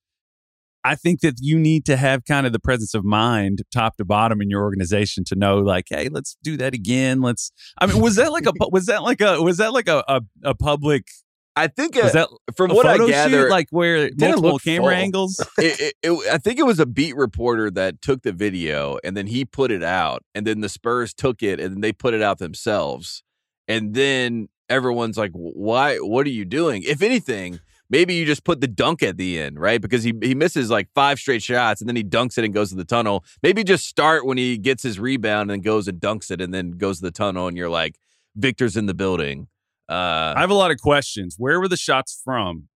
[0.85, 4.05] I think that you need to have kind of the presence of mind, top to
[4.05, 7.23] bottom, in your organization to know, like, hey, let's do that again.
[7.23, 7.51] Let's.
[7.81, 10.21] I mean, was that like a was that like a was that like a a,
[10.45, 11.09] a public
[11.57, 15.03] I think was that from a what I gather, shoot, like where multiple camera full.
[15.03, 15.40] angles?
[15.59, 19.16] it, it, it, I think it was a beat reporter that took the video and
[19.16, 22.21] then he put it out, and then the Spurs took it and they put it
[22.21, 23.23] out themselves,
[23.66, 25.97] and then everyone's like, "Why?
[25.97, 29.59] What are you doing?" If anything, maybe you just put the dunk at the end,
[29.59, 29.81] right?
[29.81, 32.69] Because he he misses like five straight shots and then he dunks it and goes
[32.69, 33.25] to the tunnel.
[33.42, 36.73] Maybe just start when he gets his rebound and goes and dunks it and then
[36.73, 37.97] goes to the tunnel, and you're like,
[38.37, 39.49] "Victor's in the building."
[39.88, 41.37] Uh, I have a lot of questions.
[41.38, 42.68] Where were the shots from?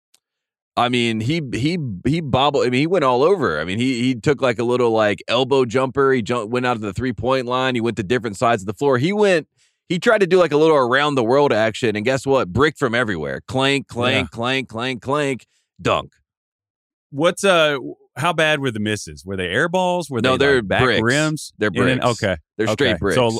[0.77, 2.65] I mean, he he he bobbled.
[2.65, 3.59] I mean, he went all over.
[3.59, 6.13] I mean, he he took like a little like elbow jumper.
[6.13, 7.75] He jumped, went out of the three point line.
[7.75, 8.97] He went to different sides of the floor.
[8.97, 9.47] He went.
[9.89, 12.53] He tried to do like a little around the world action, and guess what?
[12.53, 13.41] Brick from everywhere.
[13.47, 15.47] Clank, clank, clank, clank, clank.
[15.81, 16.13] Dunk.
[17.11, 17.77] What's uh?
[18.15, 19.25] How bad were the misses?
[19.25, 20.09] Were they air balls?
[20.09, 21.01] Were No, they they're like back bricks.
[21.01, 21.53] rims?
[21.57, 22.23] They're And then- bricks.
[22.23, 22.73] okay, They're okay.
[22.73, 23.15] straight bricks.
[23.15, 23.31] So,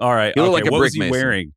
[0.00, 0.32] all right.
[0.34, 0.62] He looked okay.
[0.62, 1.10] like a what brick was he mason.
[1.12, 1.52] wearing?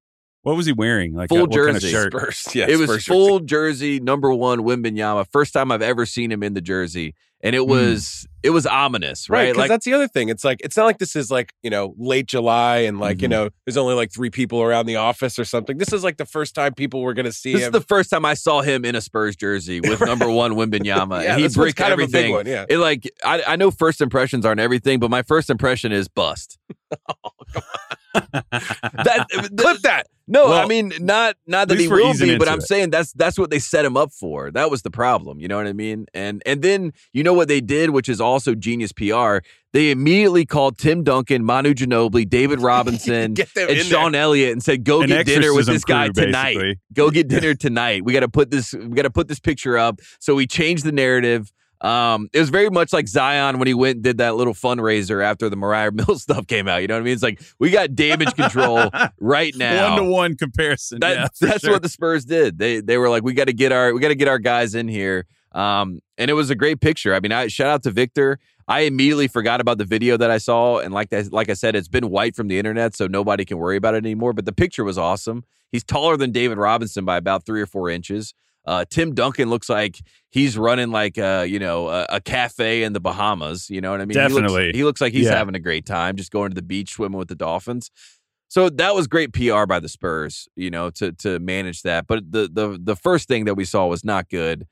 [0.49, 1.13] What was he wearing?
[1.13, 1.91] Like Full uh, what kind of jersey.
[1.91, 2.11] shirt?
[2.11, 2.47] Spurs.
[2.55, 5.27] Yeah, it was Spurs full jersey, number one, Wembanyama.
[5.27, 9.29] First time I've ever seen him in the jersey, and it was it was ominous.
[9.29, 9.55] Right, right?
[9.55, 10.29] Like that's the other thing.
[10.29, 13.27] It's like it's not like this is like you know late July and like you
[13.27, 13.31] Mhm.
[13.31, 15.77] know there's only like three people around the office or something.
[15.77, 18.09] This is like the first time people were going to see this is the first
[18.09, 21.47] time I saw him in a Spurs jersey with number one Wembanyama, yeah, and he
[21.49, 22.31] bricked kind everything.
[22.33, 22.45] of one.
[22.45, 26.07] Yeah, It like I, I know first impressions aren't everything, but my first impression is
[26.07, 26.57] bust.
[28.13, 29.25] that
[29.57, 30.07] clip that.
[30.27, 32.63] no, I mean not not that he will be, but I'm it.
[32.63, 34.51] saying that's that's what they set him up for.
[34.51, 35.39] That was the problem.
[35.39, 36.05] You know what I mean?
[36.13, 39.39] And and then you know what they did, which is also genius PR.
[39.71, 43.39] They immediately called Tim Duncan, Manu Ginobili, David Robinson, and
[43.69, 46.79] in Sean Elliott and said, "Go An get dinner with this guy crew, tonight." basically.
[46.93, 48.03] go get dinner tonight.
[48.03, 48.73] We got to put this.
[48.73, 49.99] We got to put this picture up.
[50.19, 51.51] So we changed the narrative.
[51.81, 55.23] Um, it was very much like Zion when he went and did that little fundraiser
[55.23, 56.81] after the Moriah Mills stuff came out.
[56.81, 57.13] You know what I mean?
[57.13, 58.89] It's like we got damage control
[59.19, 59.91] right now.
[59.95, 60.99] One to one comparison.
[60.99, 61.71] That- yeah, that's sure.
[61.71, 62.57] what the Spurs did.
[62.57, 64.75] They they were like, we got to get our we got to get our guys
[64.75, 65.25] in here.
[65.53, 67.13] Um, and it was a great picture.
[67.15, 68.39] I mean, I shout out to Victor.
[68.67, 71.75] I immediately forgot about the video that I saw, and like that, like I said,
[71.75, 74.33] it's been wiped from the internet, so nobody can worry about it anymore.
[74.33, 75.43] But the picture was awesome.
[75.71, 78.33] He's taller than David Robinson by about three or four inches.
[78.65, 82.93] Uh, Tim Duncan looks like he's running like a you know a, a cafe in
[82.93, 83.71] the Bahamas.
[83.71, 84.15] You know what I mean?
[84.17, 84.71] He looks- Definitely.
[84.73, 85.35] he looks like he's Yeah.
[85.37, 87.89] having a great time, just going to the beach, swimming with the dolphins.
[88.49, 92.05] So that was great PR by the Spurs, you know, to to manage that.
[92.05, 94.67] But the the the first thing that we saw was not good.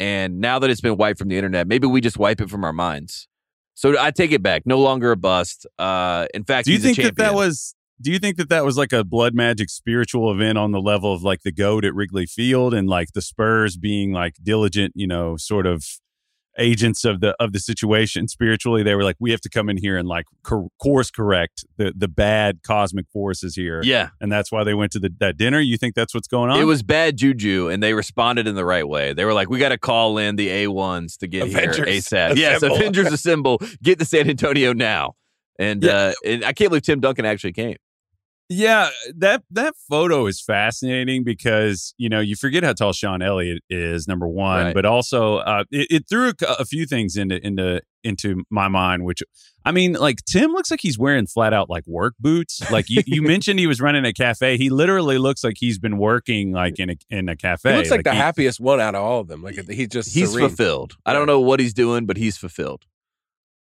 [0.00, 2.64] And now that it's been wiped from the internet, maybe we just wipe it from
[2.64, 3.28] our minds.
[3.74, 4.62] So I take it back.
[4.66, 5.66] No longer a bust.
[5.78, 7.74] Uh, in fact, Do you he's a think that that was?
[8.00, 11.12] Do you think that that was like a blood magic spiritual event on the level
[11.12, 15.06] of like the goat at Wrigley Field and like the Spurs being like diligent, you
[15.06, 15.84] know, sort of
[16.58, 19.76] agents of the of the situation spiritually they were like we have to come in
[19.76, 24.50] here and like cor- course correct the the bad cosmic forces here Yeah, and that's
[24.50, 26.82] why they went to the, that dinner you think that's what's going on it was
[26.82, 29.12] bad juju, and they responded in the right way.
[29.12, 31.86] They were like, "We got to call in the A ones to get Avengers here
[31.86, 32.76] ASAP." Yes, assemble.
[32.80, 33.60] Avengers assemble.
[33.82, 35.14] Get to San Antonio now.
[35.58, 35.92] And Yeah.
[35.92, 37.76] uh, and I can't believe Tim Duncan actually came.
[38.50, 43.62] Yeah, that that photo is fascinating because you know you forget how tall Sean Elliott
[43.68, 44.74] is, number one, Right.
[44.74, 49.04] but also uh, it, it threw a, a few things into into into my mind.
[49.04, 49.22] Which
[49.66, 52.62] I mean, like Tim looks like he's wearing flat out like work boots.
[52.70, 54.56] Like you, you mentioned, he was running a cafe.
[54.56, 57.72] He literally looks like he's been working like in a in a cafe.
[57.72, 59.42] he looks like, the he- happiest one out of all of them.
[59.42, 60.48] Like he's just He's serene.
[60.48, 60.94] fulfilled.
[61.04, 62.86] I don't know what he's doing, but he's fulfilled.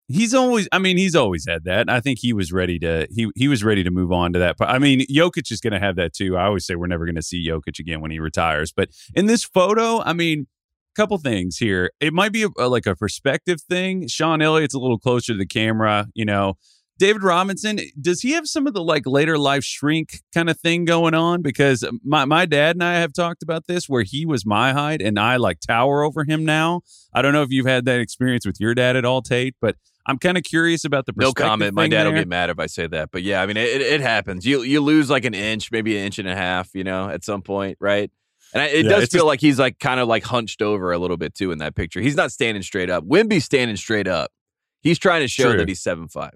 [0.08, 1.88] He's always, I mean, he's always had that.
[1.88, 4.56] I think he was ready to, he he was ready to move on to that.
[4.58, 6.36] But I mean, Jokic is going to have that too.
[6.36, 8.70] I always say we're never going to see Jokic again when he retires.
[8.70, 10.46] But in this photo, I mean,
[10.94, 11.90] a couple things here.
[12.00, 14.06] It might be a, a- like a perspective thing.
[14.06, 16.54] Sean Elliott's a little closer to the camera, you know.
[16.96, 20.84] David Robinson, does he have some of the like later life shrink kind of thing
[20.84, 21.42] going on?
[21.42, 25.02] Because my, my dad and I have talked about this where he was my height
[25.02, 26.82] and I like tower over him now.
[27.12, 29.74] I don't know if you've had that experience with your dad at all, Tate, but
[30.06, 31.74] I'm kind of curious about the No perspective comment.
[31.74, 32.20] My thing dad will there.
[32.22, 33.10] get mad if I say that.
[33.10, 34.44] But yeah, I mean, it, it happens.
[34.46, 37.24] You you lose like an inch, maybe an inch and a half, you know, at
[37.24, 38.10] some point, right?
[38.52, 40.92] And I, it Yeah, does feel just- like he's like kind of like hunched over
[40.92, 42.00] a little bit too in that picture.
[42.00, 43.04] He's not standing straight up.
[43.04, 44.30] Wimby's standing straight up.
[44.82, 45.58] He's trying to show True.
[45.58, 46.34] that he's seven five.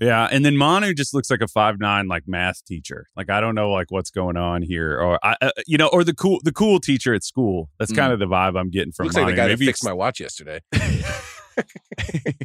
[0.00, 3.06] Yeah, and then Manu just looks like a five nine like math teacher.
[3.16, 6.04] Like I don't know like what's going on here, or I, uh, you know, or
[6.04, 7.68] the cool the cool teacher at school.
[7.78, 7.96] That's Mm.
[7.96, 9.92] kind of the vibe I'm getting from Looks like the guy Maybe that fixed my
[9.92, 10.60] watch yesterday.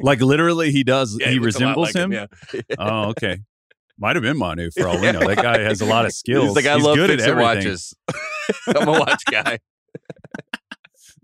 [0.01, 1.17] like literally he does.
[1.19, 2.11] Yeah, he lot resembles like him.
[2.11, 2.27] Yeah.
[2.77, 3.39] Oh, okay.
[3.97, 5.19] Might have been Manu for all we know.
[5.25, 6.47] That guy has a lot of skills.
[6.47, 7.41] He's like, I He's love good at everything.
[7.41, 7.93] watches.
[8.67, 9.59] I'm a watch guy.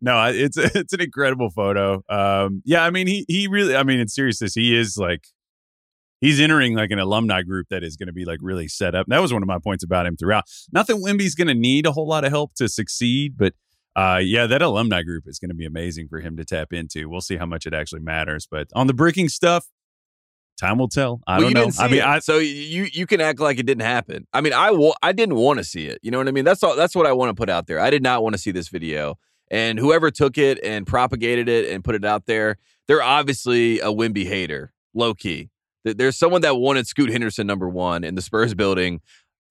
[0.04, 2.04] No, it's it's an incredible photo.
[2.10, 5.26] Um, yeah, I mean, he he really, I mean, in seriousness, he is like
[6.22, 9.06] he's entering like an alumni group that is going to be like really set up.
[9.10, 10.46] That was one of my points about him throughout.
[10.72, 13.54] Not that Wemby's going to need a whole lot of help to succeed, but
[13.96, 17.10] uh, yeah, that alumni group is going to be amazing for him to tap into.
[17.10, 18.48] We'll see how much it actually matters.
[18.50, 19.68] But on the bricking stuff,
[20.60, 21.22] time will tell.
[21.28, 21.84] I Well, don't know.
[21.84, 24.28] I mean, I so you you can act like it didn't happen.
[24.34, 26.00] I mean, I I didn't want to see it.
[26.02, 26.46] You know what I mean?
[26.46, 26.76] That's all.
[26.76, 27.80] That's what I want to put out there.
[27.80, 29.18] I did not want to see this video.
[29.50, 33.88] And whoever took it and propagated it and put it out there, they're obviously a
[33.88, 35.50] Wemby hater, low key.
[35.86, 39.02] Th- There's someone that wanted Scoot Henderson number one in the Spurs building.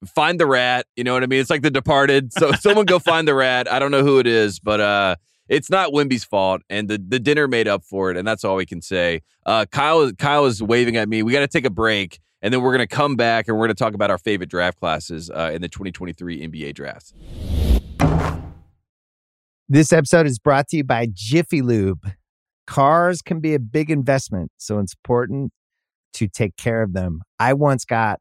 [0.06, 0.86] Find the rat.
[0.96, 1.40] You know what I mean?
[1.40, 2.32] It's like The Departed.
[2.32, 3.70] So someone go find the rat.
[3.70, 5.16] I don't know who it is, but uh,
[5.48, 8.56] it's not Wemby's fault, and the the dinner made up for it, and that's all
[8.56, 9.20] we can say.
[9.44, 11.22] Uh, Kyle Kyle is waving at me.
[11.22, 13.74] We got to take a break, and then we're gonna come back and we're gonna
[13.74, 17.12] talk about our favorite draft classes uh, in the 2023 NBA draft.
[19.68, 22.10] This episode is brought to you by Jiffy Lube.
[22.66, 25.52] Cars can be a big investment, so it's important
[26.14, 27.22] to take care of them.
[27.38, 28.20] I once got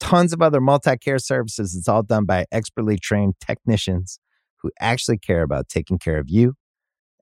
[0.00, 1.74] tons of other multi care services.
[1.74, 4.18] It's all done by expertly trained technicians
[4.62, 6.54] who actually care about taking care of you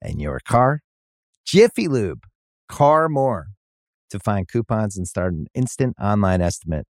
[0.01, 0.81] and your car.
[1.47, 2.25] Jiffy Lube,
[2.69, 3.49] car more.
[4.11, 6.87] To find coupons and start an instant online estimate,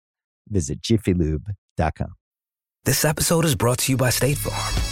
[0.48, 2.14] visit jiffylube.com.
[2.84, 4.91] This episode is brought to you by State Farm.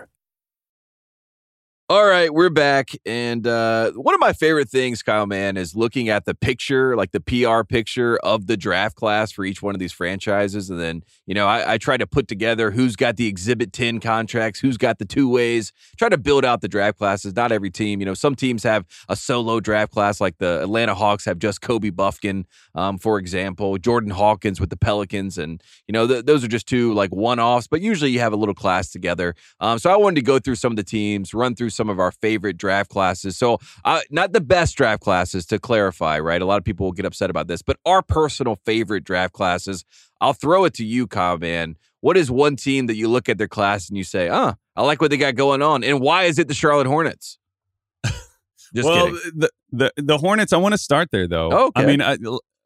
[1.91, 2.91] All right, we're back.
[3.05, 7.11] And uh, one of my favorite things, Kyle Mann, is looking at the picture, like
[7.11, 10.69] the PR picture of the draft class for each one of these franchises.
[10.69, 13.99] And then, you know, I, I try to put together who's got the Exhibit 10
[13.99, 17.35] contracts, who's got the two ways, try to build out the draft classes.
[17.35, 20.95] Not every team, you know, some teams have a solo draft class, like the Atlanta
[20.95, 25.37] Hawks have just Kobe Bufkin, um, for example, Jordan Hawkins with the Pelicans.
[25.37, 28.31] And, you know, th- those are just two like one offs, but usually you have
[28.31, 29.35] a little class together.
[29.59, 31.99] Um, so I wanted to go through some of the teams, run through some of
[31.99, 33.35] our favorite draft classes.
[33.35, 36.39] So, uh, not the best draft classes to clarify, right?
[36.39, 39.83] A lot of people will get upset about this, but our personal favorite draft classes.
[40.19, 41.75] I'll throw it to you, Kyle, man.
[42.01, 44.83] What is one team that you look at their class and you say, "Ah, I
[44.83, 47.39] like what they got going on," and why is it the Charlotte Hornets?
[48.03, 49.31] Just well, kidding.
[49.35, 50.53] the, the the Hornets.
[50.53, 51.51] I want to start there though.
[51.67, 51.81] Okay.
[51.81, 52.17] I mean, I,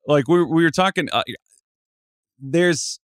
[0.07, 1.07] like we we were talking.
[1.13, 1.23] Uh,
[2.37, 2.99] there's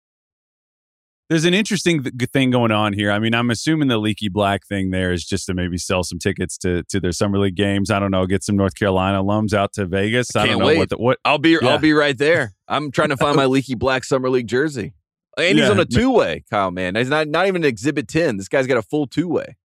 [1.31, 3.12] there's an interesting th- thing going on here.
[3.12, 6.19] I mean, I'm assuming the leaky black thing there is just to maybe sell some
[6.19, 7.88] tickets to to their summer league games.
[7.88, 10.35] I don't know, get some North Carolina alums out to Vegas.
[10.35, 10.79] I I, can't don't know wait.
[10.79, 11.19] what the, what.
[11.25, 11.69] I'll be Yeah.
[11.69, 12.55] I'll be right there.
[12.69, 14.93] I'm trying to find my leaky black summer league jersey.
[15.38, 16.73] And he's on a two way, Kyle.
[16.73, 18.37] Man, he's not not even an exhibit ten.
[18.37, 19.57] This guy's got a full two way.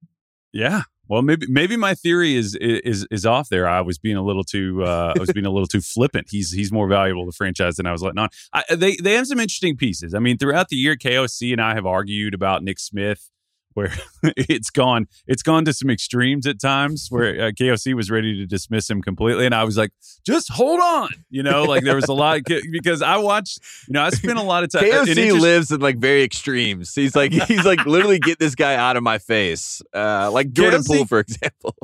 [0.53, 0.83] Yeah.
[1.07, 3.67] Well, maybe maybe my theory is is is off there.
[3.67, 6.27] I was being a little too uh, I was being a little too flippant.
[6.29, 8.29] He's he's more valuable to the franchise than I was letting on.
[8.53, 10.13] I, they they have some interesting pieces.
[10.13, 13.29] I mean, throughout the year, KOC and I have argued about Nick Smith
[13.75, 13.91] where
[14.23, 18.47] it's gone it's gone to some extremes at times where uh, KOC was ready to
[18.47, 19.91] dismiss him completely and I was like
[20.25, 24.01] just hold on you know like there was a lot because I watched you know
[24.01, 26.95] I spent a lot of time KOC just, lives in like very extremes.
[26.95, 30.81] He's like he's like literally get this guy out of my face uh like Jordan
[30.81, 31.75] KOC, Poole for example.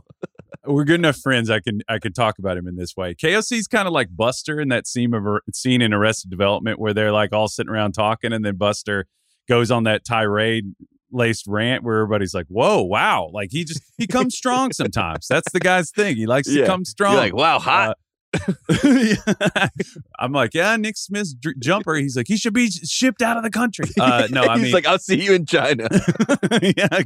[0.63, 3.15] We're good enough friends I can I can talk about him in this way.
[3.15, 7.11] KOC's kind of like Buster in that scene of scene in Arrested Development where they're
[7.11, 9.07] like all sitting around talking and then Buster
[9.49, 10.73] goes on that tirade
[11.11, 15.27] laced rant where everybody's like, "Whoa, wow!" Like he just he comes strong sometimes.
[15.27, 16.15] That's the guy's thing.
[16.15, 16.61] He likes yeah.
[16.61, 17.13] to come strong.
[17.13, 17.89] You're like, wow, hot.
[17.89, 17.93] Uh,
[20.19, 21.95] I'm like, yeah, Nick Smith's dr- jumper.
[21.95, 23.89] He's like, he should be shipped out of the country.
[23.99, 25.89] Uh, no, I he's mean, like, I'll see you in China.
[26.61, 27.01] yeah,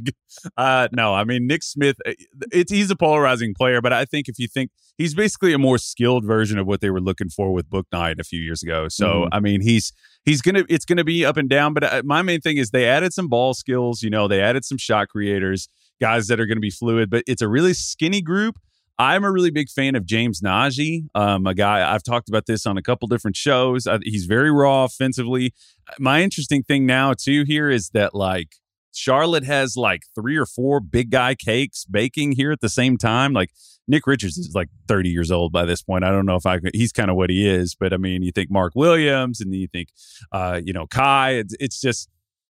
[0.56, 1.96] uh, no, I mean, Nick Smith.
[2.06, 2.12] Uh,
[2.52, 5.78] it's he's a polarizing player, but I think if you think he's basically a more
[5.78, 8.88] skilled version of what they were looking for with Bouknight a few years ago.
[8.88, 9.28] So, mm-hmm.
[9.34, 9.92] I mean, he's
[10.26, 11.72] he's gonna it's gonna be up and down.
[11.72, 14.02] But uh, my main thing is they added some ball skills.
[14.02, 17.08] You know, they added some shot creators, guys that are to be fluid.
[17.08, 18.58] But it's a really skinny group
[18.98, 22.64] I'm a really big fan of James Nnaji, um, a guy I've talked about this
[22.64, 23.86] on a couple different shows.
[23.86, 25.52] I, he's very raw offensively.
[25.98, 28.56] My interesting thing now too here is that like
[28.96, 33.32] Charlotte has like three or four big guy cakes baking here at the same time.
[33.32, 33.50] Like
[33.86, 36.04] Nick Richards is like 30 years old by this point.
[36.04, 38.32] I don't know if I he's kind of what he is, but I mean, you
[38.32, 39.90] think Mark Williams and you think,
[40.32, 41.32] uh, you know, Kai.
[41.32, 42.08] It's, it's just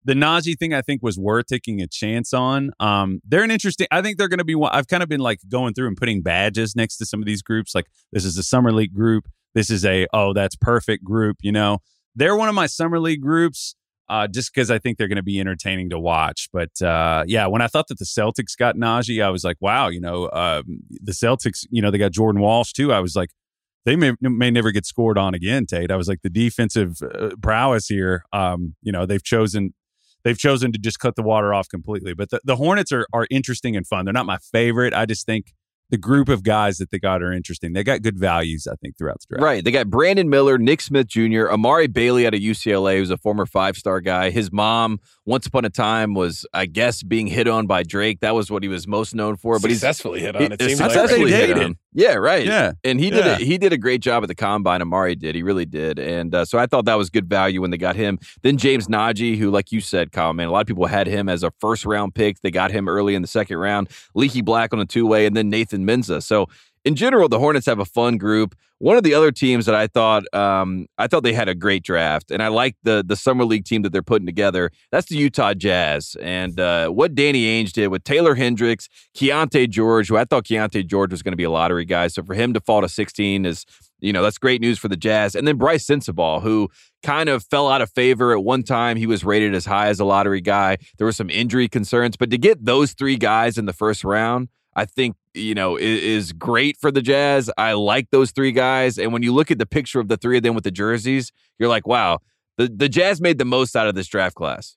[0.06, 2.72] the Nnaji thing I think was worth taking a chance on.
[2.80, 3.88] Um, they're an interesting.
[3.90, 4.56] I think they're going to be.
[4.70, 7.42] I've kind of been like going through and putting badges next to some of these
[7.42, 7.74] groups.
[7.74, 9.28] Like this is a summer league group.
[9.56, 11.38] This is a oh that's perfect group.
[11.42, 11.80] You know,
[12.16, 13.76] they're one of my summer league groups.
[14.10, 16.50] Uh, just because I think they're going to be entertaining to watch.
[16.52, 19.88] But uh, yeah, when I thought that the Celtics got Nnaji, I was like, wow,
[19.88, 22.92] you know, um, the Celtics, you know, they got Jordan Walsh too.
[22.92, 23.30] I was like,
[23.86, 25.92] they may may never get scored on again, Tate.
[25.92, 28.24] I was like, the defensive uh, prowess here.
[28.32, 29.74] Um, you know, they've chosen
[30.24, 32.14] they've chosen to just cut the water off completely.
[32.14, 34.06] But the, the Hornets are are interesting and fun.
[34.06, 34.94] They're not my favorite.
[34.94, 35.54] I just think
[35.94, 37.74] the group of guys that they got are interesting.
[37.74, 39.44] They got good values, I think, throughout the draft.
[39.44, 39.64] Right.
[39.64, 43.46] They got Brandon Miller, Nick Smith Jr., Amari Bailey out of UCLA, who's a former
[43.46, 44.32] five star guy.
[44.32, 48.22] His mom, once upon a time, was, I guess, being hit on by Drake.
[48.22, 49.60] That was what he was most known for.
[49.60, 50.52] But successfully he's successfully hit on.
[50.54, 51.78] It seems successfully like hit on.
[51.94, 52.46] Yeah, right.
[52.46, 53.26] Yeah, and he did.
[53.26, 53.38] Yeah.
[53.38, 54.82] A, he did a great job at the combine.
[54.82, 55.36] Amari did.
[55.36, 56.00] He really did.
[56.00, 58.20] And uh, so I thought that was good value when they got him.
[58.42, 61.30] Then James Nnaji, who, like you said, Kyle, man, a lot of people had him
[61.30, 62.42] as a first round pick.
[62.42, 63.90] They got him early in the second round.
[64.16, 66.24] Leaky Black on a two way, and then Nathan Mensah.
[66.24, 66.48] So
[66.86, 68.56] in general, the Hornets have a fun group.
[68.80, 71.84] One of the other teams that I thought um, I thought they had a great
[71.84, 74.72] draft, and I like the the summer league team that they're putting together.
[74.92, 80.10] That's the Utah Jazz, and uh, what Danny Ainge did with Taylor Hendricks, Keyonte George,
[80.10, 82.08] who I thought Keyonte George was going to be a lottery guy.
[82.08, 83.66] So for him to fall to 16 is,
[84.02, 85.34] you know, that's great news for the Jazz.
[85.34, 86.70] And then Brice Sensabaugh, who
[87.04, 88.98] kind of fell out of favor at one time.
[88.98, 90.78] He was rated as high as a lottery guy.
[90.98, 94.50] There were some injury concerns, but to get those three guys in the first round
[94.76, 97.50] I think, you know, is, is, great for the Jazz.
[97.58, 98.98] I like those three guys.
[98.98, 101.32] And when you look at the picture of the three of them with the jerseys,
[101.60, 102.20] you're like, wow,
[102.58, 104.76] the, the Jazz made the most out of this draft class.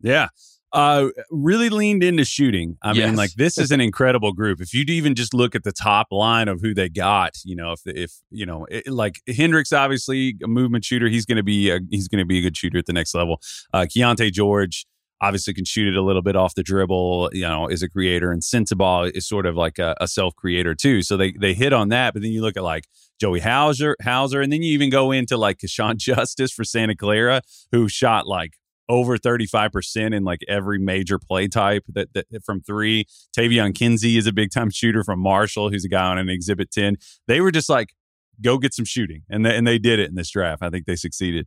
[0.00, 0.28] Yeah.
[0.72, 2.76] Uh, really leaned into shooting.
[2.82, 3.06] I yes.
[3.06, 4.60] mean, like this is an incredible group.
[4.60, 7.70] If you even just look at the top line of who they got, you know,
[7.70, 11.70] if if you know, it, like Hendricks, obviously a movement shooter, he's going to be
[11.70, 13.40] a, he's going to be a good shooter at the next level.
[13.72, 14.84] Uh, Keyonte George,
[15.24, 18.30] obviously can shoot it a little bit off the dribble, you know, is a creator
[18.30, 21.02] and Sensabaugh is sort of like a, a self-creator too.
[21.02, 22.86] So they they hit on that, but then you look at like
[23.20, 27.40] Joey Hauser, Hauser, and then you even go into like Keshawn Justice for Santa Clara,
[27.72, 28.54] who shot like
[28.86, 33.06] over 35% in like every major play type that, that from three.
[33.36, 36.70] Taevion Kinsey is a big time shooter from Marshall, who's a guy on an exhibit
[36.70, 36.96] 10.
[37.26, 37.94] They were just like,
[38.42, 39.22] go get some shooting.
[39.30, 40.62] And they, and they did it in this draft.
[40.62, 41.46] I think they succeeded.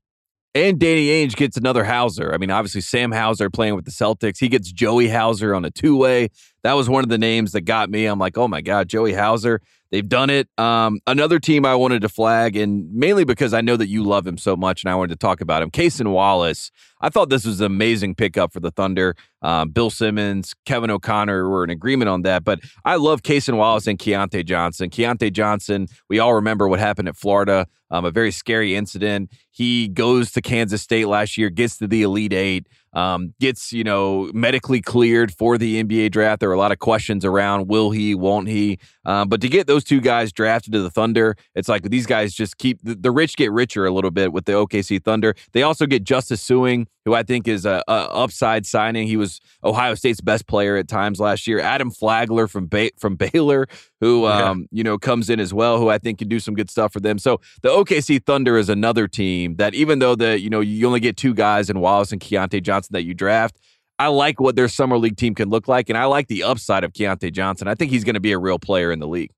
[0.57, 2.33] And Danny Ainge gets another Hauser.
[2.33, 4.39] I mean, obviously Sam Hauser playing with the Celtics.
[4.39, 6.29] He gets Joey Hauser on a two way.
[6.67, 8.07] That was one of the names that got me.
[8.07, 9.61] I'm like, oh my God, Joey Hauser.
[9.89, 10.49] They've done it.
[10.57, 14.27] Um, another team I wanted to flag, and mainly because I know that you love
[14.27, 15.71] him so much, and I wanted to talk about him.
[15.71, 16.69] Cason Wallace.
[16.99, 19.15] I thought this was an amazing pickup for the Thunder.
[19.41, 22.43] Um, Bill Simmons, Kevin O'Connor were in agreement on that.
[22.43, 24.89] But I love Cason Wallace and Keyontae Johnson.
[24.89, 29.31] Keyontae Johnson, we all remember what happened at Florida, um, a very scary incident.
[29.51, 33.83] He goes to Kansas State last year, gets to the Elite Eight um, gets you
[33.83, 36.39] know medically cleared for the NBA draft.
[36.39, 38.79] There are a lot of questions around will he, won't he?
[39.07, 42.33] Um, but to get those two guys drafted to the Thunder, it's like these guys
[42.33, 45.33] just keep the, the rich get richer a little bit with the OKC Thunder.
[45.53, 49.07] They also get Justice Sueing, who I think is a, a upside signing.
[49.07, 51.61] He was Ohio State's best player at times last year.
[51.61, 53.67] Adam Flagler from ba- from Baylor,
[54.01, 54.65] who um, yeah.
[54.71, 56.99] you know comes in as well, who I think can do some good stuff for
[56.99, 57.17] them.
[57.17, 60.99] So the OKC Thunder is another team that even though the you know you only
[60.99, 63.57] get two guys in Wallace and Keyontae Johnson that you draft.
[63.99, 66.83] I like what their summer league team can look like, and I like the upside
[66.83, 67.67] of Keyontae Johnson.
[67.67, 69.31] I think he's going to be a real player in the league.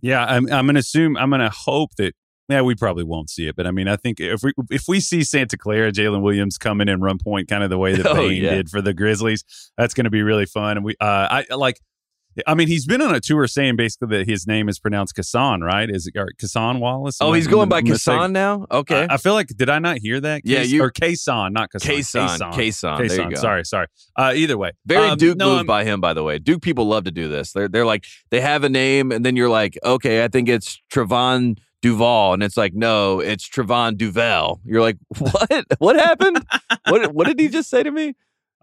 [0.00, 2.14] Yeah, I'm, I'm going to assume, I'm going to hope that.
[2.48, 5.00] Yeah, we probably won't see it, but I mean, I think if we if we
[5.00, 8.06] see Santa Clara, Jalen Williams come in and run point kind of the way that
[8.10, 8.54] Oh, yeah.
[8.54, 9.44] did for the Grizzlies,
[9.76, 10.78] that's going to be really fun.
[10.78, 11.78] And we, uh, I like,
[12.46, 15.62] I mean, he's been on a tour saying basically that his name is pronounced Kassan,
[15.62, 15.88] right?
[15.90, 17.18] Is it or Kassan Wallace?
[17.20, 18.66] Oh, he's going by Kassan now.
[18.70, 20.42] Okay, I, I feel like did I not hear that?
[20.44, 21.98] Yeah, you- or Kason, not Kassan.
[21.98, 23.08] Kason, Kason.
[23.08, 23.36] There you go.
[23.40, 23.86] Sorry, sorry.
[24.16, 26.38] Uh, either way, Very Um, Duke no, move I'm- by him, by the way.
[26.38, 27.52] Duke people love to do this.
[27.52, 30.80] They're they're like they have a name, and then you're like, okay, I think it's
[30.92, 31.58] Travon.
[31.80, 34.58] Duval, and it's like, no, it's Travon Duvel.
[34.64, 35.64] You're like, what?
[35.78, 36.44] What happened?
[36.88, 38.14] what What did he just say to me?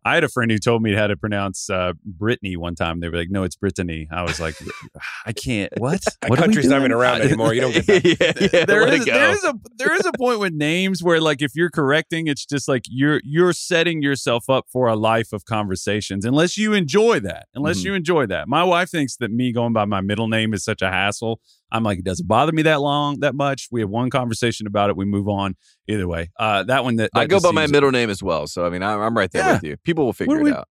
[0.05, 2.99] I had a friend who told me how to pronounce uh, Brittany one time.
[2.99, 4.55] They were like, "No, it's Brittany." I was like,
[5.25, 6.03] "I can't." What?
[6.27, 7.53] What country's not even around anymore.
[7.55, 8.05] You don't get that.
[8.49, 8.65] yeah, yeah.
[8.65, 11.69] There is, there is a there is a point with names where like if you're
[11.71, 16.57] correcting, it's just like you're you're setting yourself up for a life of conversations unless
[16.57, 17.47] you enjoy that.
[17.55, 17.85] Unless Mhm.
[17.85, 18.47] you enjoy that.
[18.47, 21.41] My wife thinks that me going by my middle name is such a hassle.
[21.71, 23.67] I'm like, it doesn't bother me that long, that much.
[23.71, 24.95] We have one conversation about it.
[24.97, 25.55] We move on.
[25.87, 28.65] Either way, uh, that one that, I go by my middle name as well, so
[28.65, 29.53] I mean, I'm, I'm right there Yeah.
[29.53, 29.77] with you.
[29.83, 30.67] People will figure it out.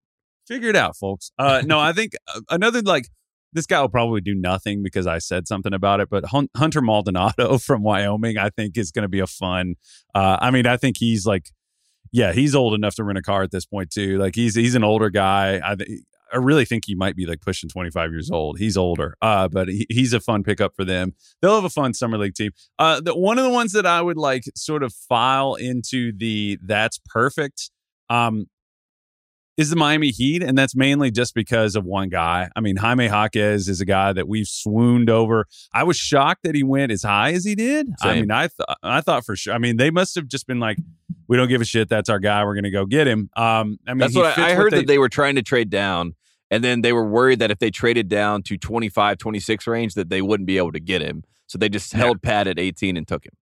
[0.48, 1.30] figure it out, folks.
[1.38, 3.08] Uh, no, I think uh, another like
[3.52, 6.08] this guy will probably do nothing because I said something about it.
[6.10, 9.74] But Hun- Hunter Maldonado from Wyoming, I think, is going to be a fun.
[10.14, 11.50] Uh, I mean, I think he's like,
[12.10, 14.18] yeah, he's old enough to rent a car at this point too.
[14.18, 15.60] Like he's he's an older guy.
[15.64, 15.76] I
[16.34, 18.58] I really think he might be like pushing 25 years old.
[18.58, 21.14] He's older, uh, but he, he's a fun pickup for them.
[21.40, 22.50] They'll have a fun summer league team.
[22.78, 26.58] Uh, the, one of the ones that I would like sort of file into the
[26.62, 27.70] that's perfect.
[28.10, 28.46] Um,
[29.56, 32.48] is the Miami Heat, and that's mainly just because of one guy.
[32.56, 35.46] I mean, Jaime Jaquez is a guy that we've swooned over.
[35.72, 37.88] I was shocked that he went as high as he did.
[38.02, 39.54] I mean, I th- I thought for sure.
[39.54, 40.78] I mean, they must have just been like,
[41.28, 41.88] we don't give a shit.
[41.88, 42.44] That's our guy.
[42.44, 43.30] We're going to go get him.
[43.36, 45.42] Um, I mean, That's he what I, I what heard that they were trying to
[45.42, 46.14] trade down,
[46.54, 50.08] and then they were worried that if they traded down to 25, 26 range, that
[50.08, 51.24] they wouldn't be able to get him.
[51.48, 51.98] So they just Yeah.
[51.98, 53.32] held pat at 18 and took him.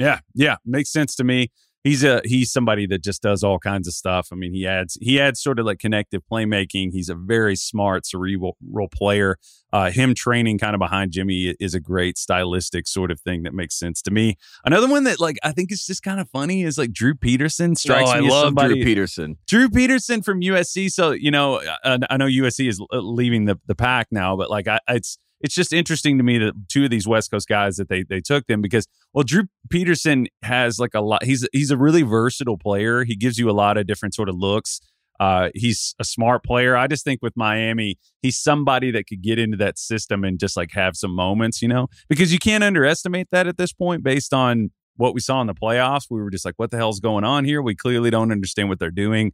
[0.00, 1.50] Yeah, yeah, makes sense to me.
[1.84, 4.28] He's a he's somebody that just does all kinds of stuff.
[4.32, 6.92] I mean, he adds he adds sort of like connective playmaking.
[6.92, 9.36] He's a very smart, cerebral role player.
[9.72, 13.54] Uh, him training kind of behind Jimmy is a great stylistic sort of thing that
[13.54, 14.36] makes sense to me.
[14.64, 17.76] Another one that like I think is just kind of funny is like Drew Peterson
[17.76, 18.74] strikes oh, I me as love somebody.
[18.74, 19.36] Drew Peterson.
[19.46, 20.90] Drew Peterson from USC.
[20.90, 24.50] So you know, I, I know USC is uh, leaving the the pack now, but
[24.50, 27.76] like I, it's it's just interesting to me that two of these West Coast guys
[27.76, 31.24] that they they took them because well, Drew Peterson has like a lot.
[31.24, 33.04] He's he's a really versatile player.
[33.04, 34.80] He gives you a lot of different sort of looks.
[35.20, 36.76] Uh, he's a smart player.
[36.76, 40.56] I just think with Miami, he's somebody that could get into that system and just
[40.56, 44.32] like have some moments, you know, because you can't underestimate that at this point based
[44.32, 46.06] on what we saw in the playoffs.
[46.08, 47.62] We were just like, what the hell's going on here?
[47.62, 49.32] We clearly don't understand what they're doing.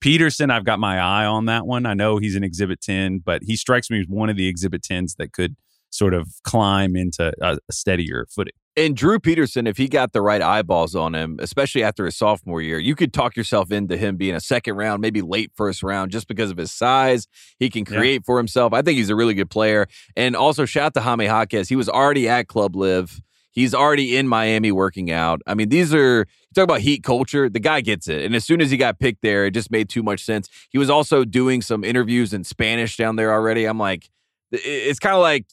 [0.00, 1.86] Peterson, I've got my eye on that one.
[1.86, 4.82] I know he's an exhibit 10, but he strikes me as one of the exhibit
[4.82, 5.56] 10s that could
[5.90, 8.52] sort of climb into a, a steadier footing.
[8.78, 12.60] And Drew Peterson, if he got the right eyeballs on him, especially after his sophomore
[12.60, 16.10] year, you could talk yourself into him being a second round, maybe late first round,
[16.12, 17.26] just because of his size.
[17.58, 17.96] He can Yeah.
[17.96, 18.74] create for himself.
[18.74, 19.86] I think he's a really good player.
[20.14, 21.70] And also, shout out to Jaime Jaquez.
[21.70, 23.22] He was already at Club Live.
[23.56, 25.40] He's already in Miami working out.
[25.46, 27.48] I mean, these are you talk about heat culture.
[27.48, 28.22] The guy gets it.
[28.22, 30.50] And as soon as he got picked there, it just made too much sense.
[30.68, 33.64] He was also doing some interviews in Spanish down there already.
[33.64, 34.10] I'm like,
[34.52, 35.46] it's kind of like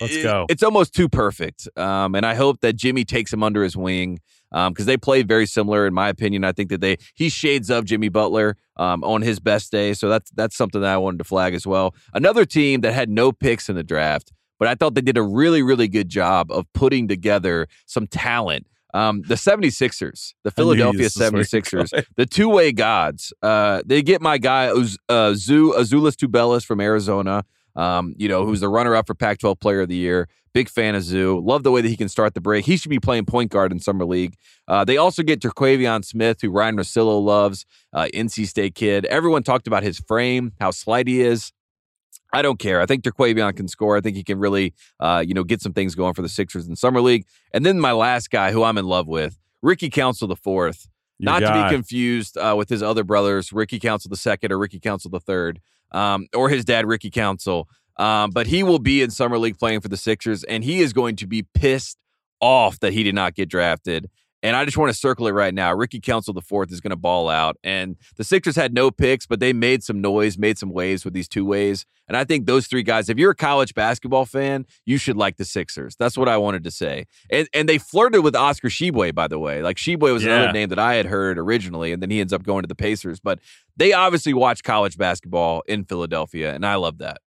[0.00, 0.46] Let's go.
[0.48, 1.68] It's almost too perfect.
[1.76, 5.46] Um, and I hope that Jimmy takes him under his wing because they play very
[5.46, 6.44] similar, in my opinion.
[6.44, 10.08] I think that they he shades of Jimmy Butler um, on his best day, so
[10.08, 11.94] that's that's something that I wanted to flag as well.
[12.14, 15.22] Another team that had no picks in the draft, but I thought they did a
[15.22, 18.66] really really good job of putting together some talent.
[18.94, 23.34] Um, the 76ers, the Philadelphia this was 76ers, the two way gods.
[23.42, 27.44] Uh, they get my guy uh, Zoo Azuolas Tubelis from Arizona.
[27.76, 30.28] Um, you know, who's the runner up for Pac 12 Player of the Year.
[30.52, 31.40] Big fan of Zoo.
[31.40, 32.64] Love the way that he can start the break.
[32.64, 34.34] He should be playing point guard in Summer League.
[34.66, 39.04] Uh, they also get Terquavion Smith, who Ryan Rosillo loves, uh, NC State kid.
[39.04, 41.52] Everyone talked about his frame, how slight he is.
[42.32, 42.80] I don't care.
[42.80, 43.96] I think Terquavion can score.
[43.96, 46.68] I think he can really, uh, you know, get some things going for the Sixers
[46.68, 47.26] in Summer League.
[47.52, 50.88] And then my last guy, who I'm in love with, Ricky Council the fourth.
[51.20, 54.78] Not to be confused uh, with his other brothers, Ricky Council the second or Ricky
[54.78, 55.60] Council the third,
[55.90, 57.68] um, or his dad, Ricky Council.
[57.96, 60.92] Um, but he will be in summer league playing for the Sixers, and he is
[60.92, 61.98] going to be pissed
[62.40, 64.08] off that he did not get drafted.
[64.42, 65.74] And I just want to circle it right now.
[65.74, 69.26] Ricky Council the fourth is going to ball out, and the Sixers had no picks,
[69.26, 71.84] but they made some noise, made some waves with these two ways.
[72.06, 73.08] And I think those three guys.
[73.08, 75.96] If you're a college basketball fan, you should like the Sixers.
[75.96, 77.06] That's what I wanted to say.
[77.30, 79.60] And and they flirted with Oscar Tshiebwe, by the way.
[79.62, 80.36] Like Tshiebwe was Yeah.
[80.36, 82.74] another name that I had heard originally, and then he ends up going to the
[82.76, 83.18] Pacers.
[83.20, 83.40] But
[83.76, 87.18] they obviously watch college basketball in Philadelphia, and I love that.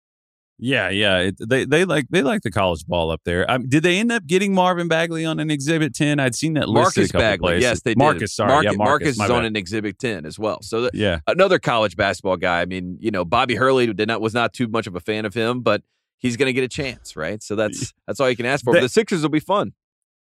[0.61, 1.19] Yeah, yeah.
[1.19, 3.51] It, they they like they like the college ball up there.
[3.51, 6.21] Um, did they end up getting Marvin Bagley on an Exhibit Ten?
[6.21, 7.63] I'd seen that Marcus Bagley, places.
[7.63, 7.99] yes, they did.
[7.99, 10.61] Marcus, sorry, Marcus, yeah, Marcus, my is on an Exhibit Ten as well.
[10.63, 12.61] So the, Yeah, another college basketball guy.
[12.61, 15.25] I mean, you know, Bobby Hurley did not was not too much of a fan
[15.25, 15.83] of him, but
[16.19, 17.43] he's going to get a chance, right?
[17.43, 18.75] So that's that's all you can ask for.
[18.75, 19.73] But the Sixers will be fun.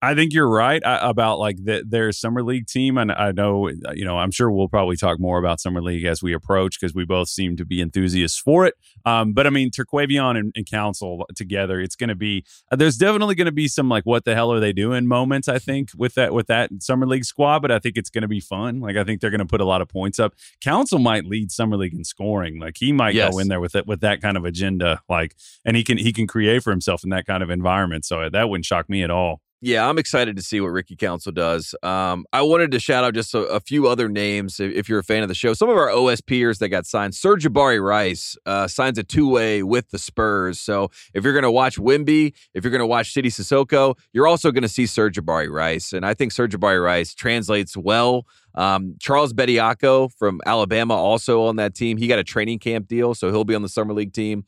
[0.05, 3.69] I think you're right uh, about like the, their summer league team, and I know
[3.69, 6.81] uh, you know I'm sure we'll probably talk more about summer league as we approach
[6.81, 8.75] because we both seem to be enthusiasts for it.
[9.05, 12.97] Um, but I mean, Terquavion and, and Council together, it's going to be uh, there's
[12.97, 15.47] definitely going to be some like what the hell are they doing moments.
[15.47, 18.29] I think with that with that summer league squad, but I think it's going to
[18.29, 18.81] be fun.
[18.81, 20.35] Like I think they're going to put a lot of points up.
[20.61, 22.59] Council might lead summer league in scoring.
[22.59, 23.33] Like he might Yes.
[23.33, 25.01] go in there with it with that kind of agenda.
[25.09, 28.05] Like and he can he can create for himself in that kind of environment.
[28.05, 29.41] So that wouldn't shock me at all.
[29.65, 31.73] Yeah, I'm excited to see what Ricky Council does.
[31.85, 34.99] Um, I wanted to shout out just a, a few other names if, if you're
[34.99, 35.55] a fan of the show.
[35.55, 37.13] Some of our OSPers that got signed.
[37.13, 40.59] Sir'Jabari Rice uh, signs a two way with the Spurs.
[40.59, 44.27] So if you're going to watch Wemby, if you're going to watch Sidy Cissoko, you're
[44.27, 45.93] also going to see Sir'Jabari Rice.
[45.93, 48.27] And I think Sir'Jabari Rice translates well.
[48.57, 51.99] Um, Charles Bediako from Alabama also on that team.
[51.99, 54.45] He got a training camp deal, so he'll be on the summer league team.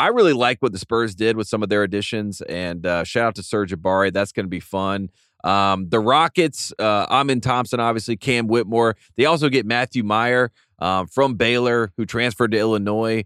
[0.00, 3.26] I really like what the Spurs did with some of their additions, and uh, shout
[3.26, 4.10] out to Sir'Jabari.
[4.14, 5.10] That's going to be fun.
[5.44, 8.96] Um, the Rockets, uh, Amen Thompson, obviously, Cam Whitmore.
[9.18, 13.24] They also get Matthew Mayer um, from Baylor, who transferred to Illinois.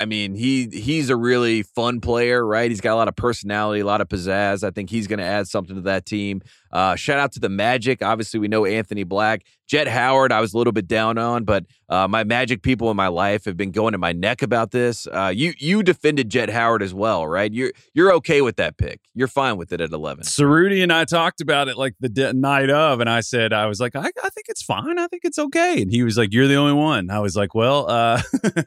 [0.00, 2.70] I mean, he he's a really fun player, right?
[2.70, 4.64] He's got a lot of personality, a lot of pizzazz.
[4.64, 6.40] I think he's going to add something to that team.
[6.72, 8.02] Uh, shout out to the Magic.
[8.02, 10.32] Obviously, we know Anthony Black, Jett Howard.
[10.32, 13.44] I was a little bit down on, but uh, my Magic people in my life
[13.44, 15.06] have been going to my neck about this.
[15.06, 17.52] Uh, you you defended Jett Howard as well, right?
[17.52, 19.00] You're you're okay with that pick.
[19.14, 20.24] You're fine with it at eleven.
[20.24, 23.66] Cerruti and I talked about it like the de- night of, and I said I
[23.66, 24.98] was like, I, I think it's fine.
[24.98, 25.82] I think it's okay.
[25.82, 27.10] And he was like, You're the only one.
[27.10, 28.22] I was like, Well, uh,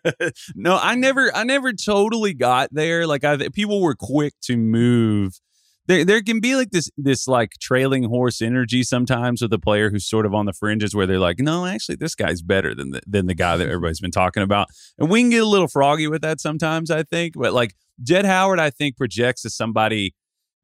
[0.56, 3.08] no, I never, I never totally got there.
[3.08, 5.40] Like, I people were quick to move.
[5.88, 9.92] There, there can be like this, this like trailing horse energy sometimes with a player
[9.92, 12.92] who's sort of on the fringes, where they're like, no, actually, this guy's better than
[12.92, 14.68] the, than the guy that everybody's been talking about,
[14.98, 16.90] and we can get a little froggy with that sometimes.
[16.90, 20.14] I think, but like Jett Howard, I think projects as somebody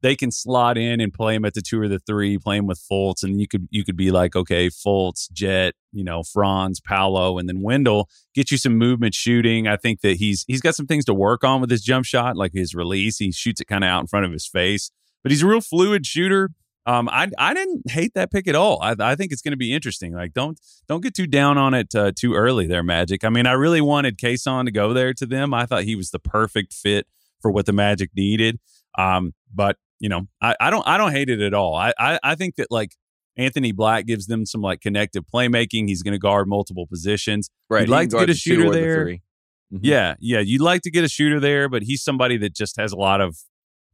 [0.02, 2.66] they can slot in and play him at the two or the three, play him
[2.66, 6.80] with Fultz, and you could you could be like, okay, Fultz, Jett, you know, Franz,
[6.80, 9.68] Paolo, and then Wendell get you some movement shooting.
[9.68, 12.36] I think that he's he's got some things to work on with his jump shot,
[12.36, 13.18] like his release.
[13.18, 14.90] He shoots it kind of out in front of his face,
[15.22, 16.50] but he's a real fluid shooter.
[16.84, 18.80] Um, I I didn't hate that pick at all.
[18.82, 20.14] I, I think it's going to be interesting.
[20.14, 20.58] Like, don't
[20.88, 23.22] don't get too down on it uh, too early there, Magic.
[23.24, 25.54] I mean, I really wanted Cason to go there to them.
[25.54, 27.06] I thought he was the perfect fit
[27.40, 28.58] for what the Magic needed.
[28.98, 31.76] Um, but you know, I, I don't I don't hate it at all.
[31.76, 32.96] I, I I think that like
[33.36, 35.86] Anthony Black gives them some like connective playmaking.
[35.86, 37.48] He's going to guard multiple positions.
[37.70, 37.82] Right.
[37.82, 39.04] You'd like to get a shooter the there.
[39.04, 39.22] three.
[39.72, 39.80] Mhm.
[39.82, 40.40] Yeah, yeah.
[40.40, 43.20] You'd like to get a shooter there, but he's somebody that just has a lot
[43.20, 43.38] of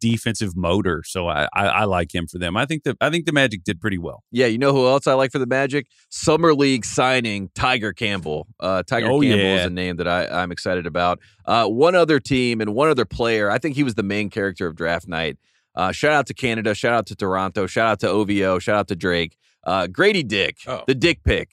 [0.01, 1.03] defensive motor.
[1.07, 2.57] So I, I, I like him for them.
[2.57, 4.23] I think the I think the Magic did pretty well.
[4.31, 5.87] Yeah, you know who else I like for the Magic?
[6.11, 8.47] Summer League signing Tiger Campbell.
[8.61, 9.57] Uh, Tiger Oh, Campbell yeah.
[9.61, 11.19] is a name that I, I'm excited about.
[11.45, 13.51] Uh, one other team and one other player.
[13.51, 15.37] I think he was the main character of draft night.
[15.75, 16.75] Uh, shout out to Canada.
[16.75, 17.67] Shout out to Toronto.
[17.67, 18.59] Shout out to OVO.
[18.59, 19.37] Shout out to Drake.
[19.65, 20.83] Uh, Grady Dick, Oh.
[20.87, 21.51] the Dick pick.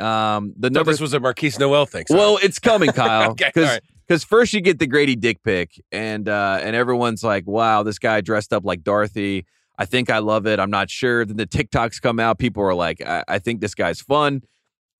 [0.00, 2.06] Um, the No, number this was a Markquis Nowell thing.
[2.06, 2.18] sorry.
[2.18, 3.30] well, it's coming, Kyle.
[3.32, 3.82] Okay, Because all right.
[4.12, 7.98] Because first you get the Grady Dick pick, and uh, and everyone's like, "Wow, this
[7.98, 9.46] guy dressed up like Dorothy."
[9.78, 10.60] I think I love it.
[10.60, 11.24] I'm not sure.
[11.24, 12.38] Then the TikToks come out.
[12.38, 14.42] People are like, I, I think this guy's fun.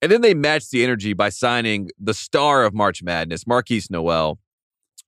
[0.00, 4.38] And then they match the energy by signing the star of March Madness, Markquis Nowell,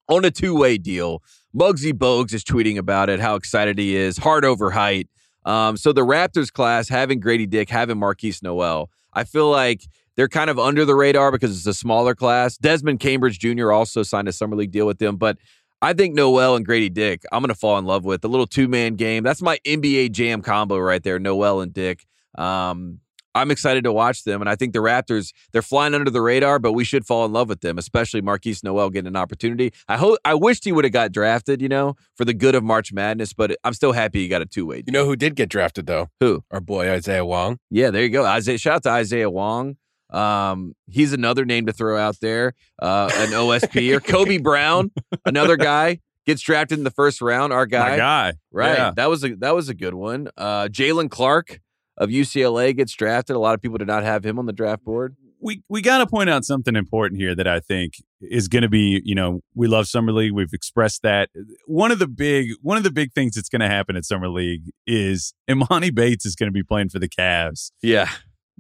[0.07, 1.23] on a two way deal.
[1.57, 5.09] Muggsy Bogues is tweeting about it, how excited he is, heart over height.
[5.47, 9.81] Um, so the Raptors class having Grady Dick, having Marquise Noel, I feel like
[10.17, 12.57] they're kind of under the radar because it's a smaller class.
[12.57, 13.73] Desmond Cambridge Jr.
[13.73, 15.39] also signed a summer league deal with them, but
[15.83, 18.47] I think Nowell and Grady Dick, I'm going to fall in love with the little
[18.47, 19.23] two man game.
[19.23, 22.07] That's my NBA jam combo right there, Nowell and Dick.
[22.37, 23.01] Um,
[23.35, 26.59] I'm excited to watch them, and I think the Raptors they're flying under the radar,
[26.59, 29.73] but we should fall in love with them, especially Markquis Nowell getting an opportunity.
[29.89, 32.63] I hope I wished he would have got drafted, you know, for the good of
[32.63, 34.85] March Madness, but I'm still happy he got a two way.
[34.87, 36.11] you know who did get drafted though?
[36.21, 36.45] Who?
[36.51, 37.59] Our boy Isaiah Wong.
[37.71, 38.25] Yeah, there you go.
[38.25, 39.77] Isaiah, shout out to Isaiah Wong.
[40.15, 42.55] Um, he's another name to throw out there.
[42.81, 44.91] Uh, an OSP or Kobe Brown,
[45.25, 47.53] another guy gets drafted in the first round.
[47.53, 48.79] Our My guy, guy, right?
[48.79, 48.93] Yeah.
[48.97, 50.29] That was a that was a good one.
[50.37, 51.61] Uh, Jaylen Clark,
[51.97, 53.37] of UCLA gets drafted.
[53.37, 55.17] A lot of people did not have him on the draft board.
[55.41, 58.69] we we got to point out something important here that I think is going to
[58.69, 60.33] be, you know, we love summer league.
[60.33, 61.31] We've expressed that.
[61.67, 64.29] One of the big one of the big things that's going to happen at summer
[64.29, 67.71] league is Emoni Bates is going to be playing for the Cavs.
[67.83, 68.09] Yeah,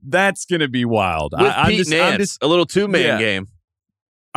[0.06, 1.32] That's going to be wild.
[1.32, 3.18] with I, I'm Pete just, Nance, just a little two man Yeah.
[3.18, 3.46] game.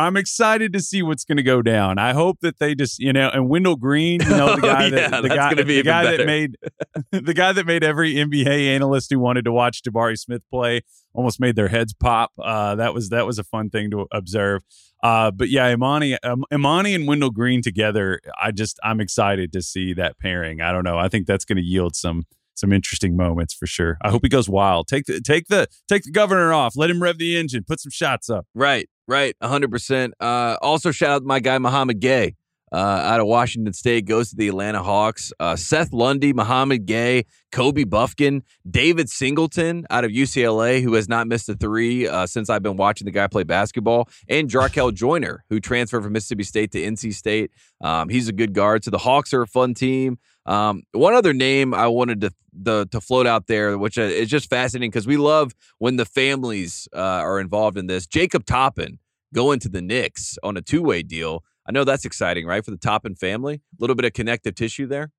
[0.00, 1.98] I'm excited to see what's going to go down.
[1.98, 4.84] I hope that they just, you know, and Wendell Green, you know, the Oh, guy
[4.84, 6.56] yeah, that the that's guy, gonna be the guy that made
[7.10, 10.82] the guy that made every NBA analyst who wanted to watch Jabari Smith play
[11.14, 12.30] almost made their heads pop.
[12.40, 14.62] Uh, that was that was a fun thing to observe.
[15.02, 18.20] Uh, but yeah, Emoni, um, Emoni and Wendell Green together.
[18.40, 20.60] I just I'm excited to see that pairing.
[20.60, 20.96] I don't know.
[20.98, 22.22] I think that's going to yield some
[22.58, 23.98] some interesting moments for sure.
[24.02, 24.88] I hope he goes wild.
[24.88, 26.76] Take the take the take the governor off.
[26.76, 27.64] Let him rev the engine.
[27.64, 28.46] Put some shots up.
[28.54, 30.14] Right, right, hundred percent.
[30.20, 32.34] Uh, also, shout out my guy Mouhamed Gueye.
[32.72, 35.32] Uh, out of Washington State, goes to the Atlanta Hawks.
[35.40, 41.26] Uh, Seth Lundy, Mouhamed Gueye, Kobe Bufkin, David Singleton out of UCLA, who has not
[41.26, 45.44] missed a three uh, since I've been watching the guy play basketball, and Jarkel Joiner,
[45.48, 47.50] who transferred from Mississippi State to NC State.
[47.80, 48.84] Um, he's a good guard.
[48.84, 50.18] So the Hawks are a fun team.
[50.46, 54.28] Um, one other name I wanted to the, to float out there, which uh, is
[54.28, 58.06] just fascinating because we love when the families uh, are involved in this.
[58.06, 58.98] Jacob Toppin
[59.34, 61.44] going to the Knicks on a two way deal.
[61.68, 63.54] I know that's exciting, right, for the Toppin family.
[63.56, 65.10] A little bit of connective tissue there.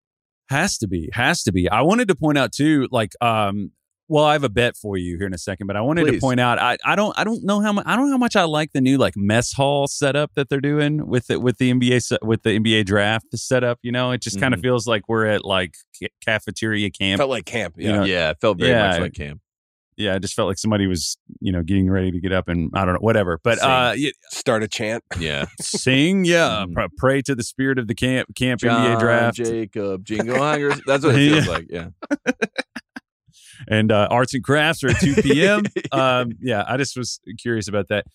[0.49, 1.69] Has to be, has to be.
[1.69, 3.71] I wanted to point out too, like, um,
[4.07, 6.15] well, I have a bet for you here in a second, but I wanted Please.
[6.15, 8.17] to point out, I, I don't, I don't know how much, I don't know how
[8.17, 11.59] much I like the new like mess hall setup that they're doing with the, with
[11.59, 13.77] the NBA with the NBA draft setup.
[13.83, 17.19] You know, it just kind of feels like we're at like ca- cafeteria camp.
[17.19, 17.75] Felt like camp.
[17.77, 17.95] You Yeah.
[17.97, 18.87] know, yeah, it felt very yeah.
[18.89, 19.41] much like camp.
[19.99, 22.71] Yeah, it just felt like somebody was, you know, getting ready to get up and
[22.73, 23.39] I don't know, whatever.
[23.43, 23.69] But Sing.
[23.69, 25.03] uh, yeah, Start a chant.
[25.19, 25.45] Yeah.
[25.61, 29.37] sing, yeah, pr- pray to the spirit of the camp camp John NBA draft.
[29.37, 30.81] Jacob, Jingle Hungers.
[30.87, 31.51] That's what it feels Yeah.
[31.51, 31.67] like.
[31.69, 31.89] Yeah.
[33.67, 35.63] and uh, arts and crafts are at 2 p.m.
[35.91, 38.05] um, yeah, I just was curious about that.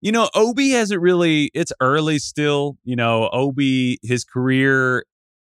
[0.00, 2.78] You know, Obi hasn't really, it's early still.
[2.84, 5.04] You know, Obi, his career,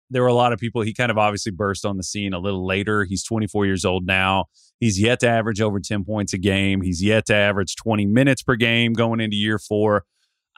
[0.08, 2.38] there were a lot of people, he kind of obviously burst on the scene a
[2.38, 3.02] little later.
[3.02, 4.44] He's 24 years old now.
[4.80, 6.82] He's yet to average over 10 points a game.
[6.82, 10.04] He's yet to average 20 minutes per game going into year four.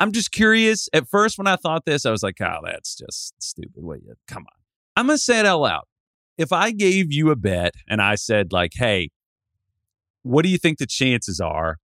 [0.00, 0.88] I'm just curious.
[0.92, 3.84] At first, when I thought this, I was like, oh, that's just stupid.
[3.84, 4.58] Wait, come on.
[4.96, 5.84] I'm going to say it out loud
[6.36, 9.10] if I gave you a bet and I said, like, hey,
[10.22, 11.78] what do you think the chances are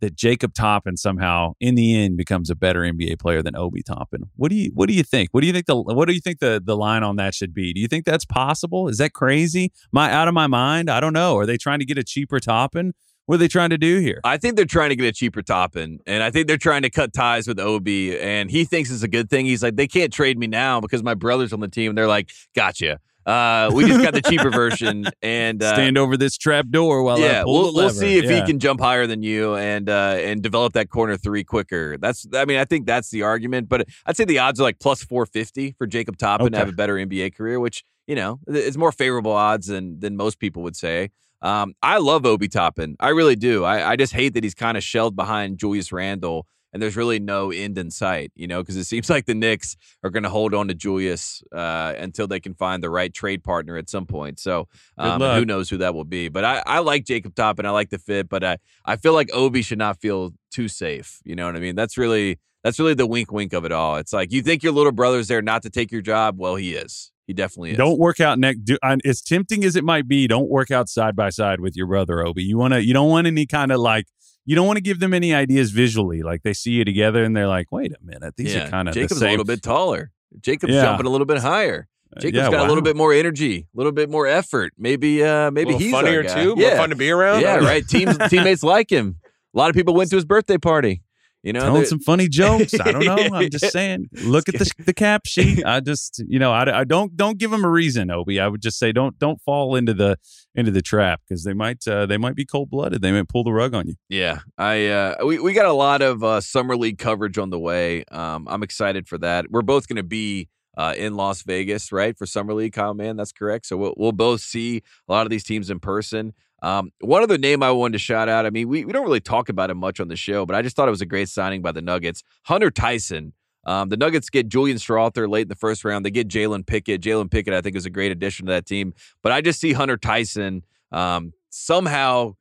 [0.00, 4.30] that Jacob Toppin somehow in the end becomes a better NBA player than Obi Toppin?
[4.36, 5.30] What do you what do you think?
[5.32, 7.54] What do you think the what do you think the, the line on that should
[7.54, 7.72] be?
[7.72, 8.88] Do you think that's possible?
[8.88, 9.72] Is that crazy?
[9.92, 10.90] My out of my mind?
[10.90, 11.36] I don't know.
[11.36, 12.94] Are they trying to get a cheaper Toppin?
[13.26, 14.20] What are they trying to do here?
[14.24, 16.90] I think they're trying to get a cheaper Toppin, and I think they're trying to
[16.90, 19.46] cut ties with Obi, and he thinks it's a good thing.
[19.46, 21.90] He's like, they can't trade me now because my brother's on the team.
[21.90, 22.98] And They're like, gotcha.
[23.26, 27.18] Uh, we just got the cheaper version, and uh, Stand over this trap door while
[27.18, 28.40] I yeah, pull we'll, the we'll see if Yeah.
[28.40, 31.98] he can jump higher than you and uh, and develop that corner three quicker.
[31.98, 33.68] That's, I mean, I think that's the argument.
[33.68, 36.68] But I'd say the odds are like plus four fifty for Jacob Toppin to have
[36.68, 40.62] a better NBA career, which you know it's more favorable odds than than most people
[40.62, 41.10] would say.
[41.42, 43.64] Um, I love Obi Toppin, I really do.
[43.64, 46.46] I, I just hate that he's kind of shelled behind Julius Randle.
[46.72, 49.76] And there's really no end in sight, you know, because it seems like the Knicks
[50.04, 53.42] are going to hold on to Julius uh, until they can find the right trade
[53.42, 54.38] partner at some point.
[54.38, 56.28] So um, who knows who that will be.
[56.28, 59.30] But I, I like Jacob Toppin I like the fit, but I, I feel like
[59.32, 61.20] Obi should not feel too safe.
[61.24, 61.74] You know what I mean?
[61.74, 63.96] That's really that's really the wink wink of it all.
[63.96, 66.38] It's like you think your little brother's there not to take your job.
[66.38, 67.10] Well, he is.
[67.26, 67.76] He definitely is.
[67.76, 68.64] Don't work out next.
[68.64, 71.76] Do, I- as tempting as it might be, don't work out side by side with
[71.76, 72.42] your brother Obi.
[72.42, 72.84] You want to.
[72.84, 74.06] You don't want any kind of like.
[74.46, 76.22] You don't want to give them any ideas visually.
[76.22, 78.66] Like they see you together and they're like, "Wait a minute, these yeah.
[78.66, 80.10] are kind of the Jacob's a little bit taller.
[80.40, 80.82] Jacob's Yeah.
[80.82, 81.88] jumping a little bit higher.
[82.16, 84.72] Uh, Jacob's yeah, got a little bit more energy, a little bit more effort.
[84.78, 86.42] Maybe uh maybe a little he's our funnier guy.
[86.42, 86.54] too.
[86.56, 86.68] Yeah.
[86.70, 87.42] More fun to be around.
[87.42, 87.86] Yeah, right.
[87.86, 89.16] Teams teammates like him.
[89.54, 91.02] A lot of people went to his birthday party.
[91.42, 92.78] You know, telling some funny jokes.
[92.78, 93.36] I don't know.
[93.36, 94.08] I'm just saying.
[94.24, 95.64] Look at the the cap sheet.
[95.64, 98.38] I just, you know, I, I don't don't give them a reason, Obi.
[98.38, 100.18] I would just say don't don't fall into the
[100.54, 103.00] into the trap because they might uh, they might be cold blooded.
[103.00, 103.94] They might pull the rug on you.
[104.08, 107.58] Yeah, I uh, we we got a lot of uh, summer league coverage on the
[107.58, 108.04] way.
[108.10, 109.50] Um, I'm excited for that.
[109.50, 112.72] We're both going to be uh, in Las Vegas, right, for summer league.
[112.72, 113.66] Kyle, man, that's correct.
[113.66, 116.34] So we'll we'll both see a lot of these teams in person.
[116.62, 118.46] Um, one other name I wanted to shout out.
[118.46, 120.62] I mean, we, we don't really talk about him much on the show, but I
[120.62, 122.22] just thought it was a great signing by the Nuggets.
[122.44, 123.32] Hunter Tyson.
[123.64, 126.04] Um, the Nuggets get Julian Strawther late in the first round.
[126.04, 127.02] They get Jalen Pickett.
[127.02, 128.94] Jalen Pickett, I think, is a great addition to that team.
[129.22, 132.36] But I just see Hunter Tyson um, somehow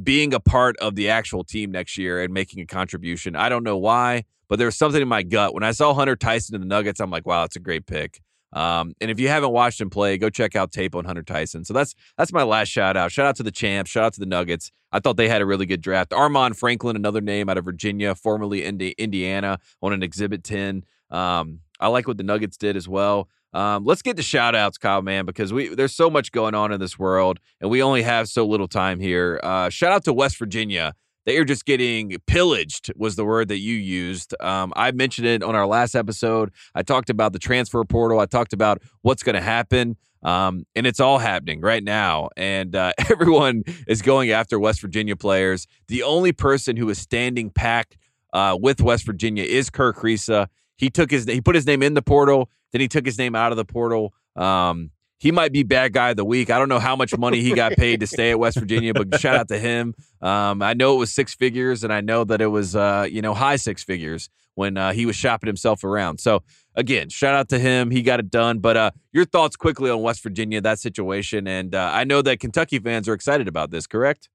[0.00, 3.34] being a part of the actual team next year and making a contribution.
[3.34, 6.16] I don't know why, but there was something in my gut when I saw Hunter
[6.16, 7.00] Tyson in the Nuggets.
[7.00, 8.20] I'm like, wow, that's a great pick.
[8.52, 11.64] Um, and if you haven't watched him play, go check out tape on Hunter Tyson.
[11.64, 13.12] So that's that's my last shout out.
[13.12, 13.90] Shout out to the champs.
[13.90, 14.72] Shout out to the Nuggets.
[14.92, 16.10] I thought they had a really good draft.
[16.10, 20.84] Armaan Franklin, another name out of Virginia, formerly Indi- Indiana, on an Exhibit 10.
[21.10, 23.28] Um, I like what the Nuggets did as well.
[23.52, 26.72] Um, let's get to shout outs, Kyle, man, because we there's so much going on
[26.72, 29.40] in this world and we only have so little time here.
[29.42, 30.94] Uh, shout out to West Virginia.
[31.26, 34.34] They are just getting pillaged, was the word that you used.
[34.40, 36.50] Um, I mentioned it on our last episode.
[36.74, 38.20] I talked about the transfer portal.
[38.20, 39.96] I talked about what's going to happen.
[40.22, 42.28] Um, and it's all happening right now.
[42.36, 45.66] And uh, everyone is going after West Virginia players.
[45.88, 47.96] The only person who is standing packed
[48.32, 50.48] uh, with West Virginia is Kerr Kriisa.
[50.76, 53.34] He took his he put his name in the portal, then he took his name
[53.34, 54.14] out of the portal.
[54.36, 54.90] Um,
[55.20, 56.50] he might be bad guy of the week.
[56.50, 59.20] I don't know how much money he got paid to stay at West Virginia, but
[59.20, 59.94] shout out to him.
[60.22, 63.20] Um, I know it was six figures, and I know that it was uh, you
[63.20, 66.20] know high six figures when uh, he was shopping himself around.
[66.20, 66.42] So
[66.74, 67.90] again, shout out to him.
[67.90, 68.60] He got it done.
[68.60, 72.40] But uh, your thoughts quickly on West Virginia, that situation, and uh, I know that
[72.40, 73.86] Kentucky fans are excited about this.
[73.86, 74.30] Correct?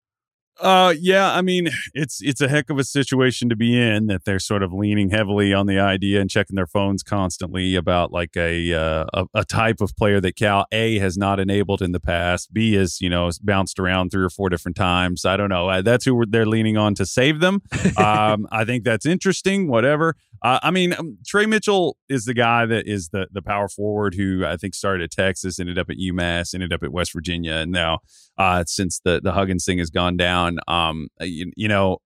[0.59, 1.33] Uh, yeah.
[1.33, 4.63] I mean, it's it's a heck of a situation to be in that they're sort
[4.63, 9.05] of leaning heavily on the idea and checking their phones constantly about like a uh,
[9.13, 12.53] a, a type of player that Cal A has not enabled in the past.
[12.53, 15.25] B is you know bounced around three or four different times.
[15.25, 15.81] I don't know.
[15.81, 17.61] That's who they're leaning on to save them.
[17.97, 19.67] um, I think that's interesting.
[19.67, 20.15] Whatever.
[20.45, 24.13] Uh, I mean, um, Tre Mitchell is the guy that is the the power forward
[24.13, 27.53] who I think started at Texas, ended up at UMass, ended up at West Virginia,
[27.53, 27.97] and now
[28.37, 31.97] uh, since the the Huggins thing has gone down, um, uh, you, you know,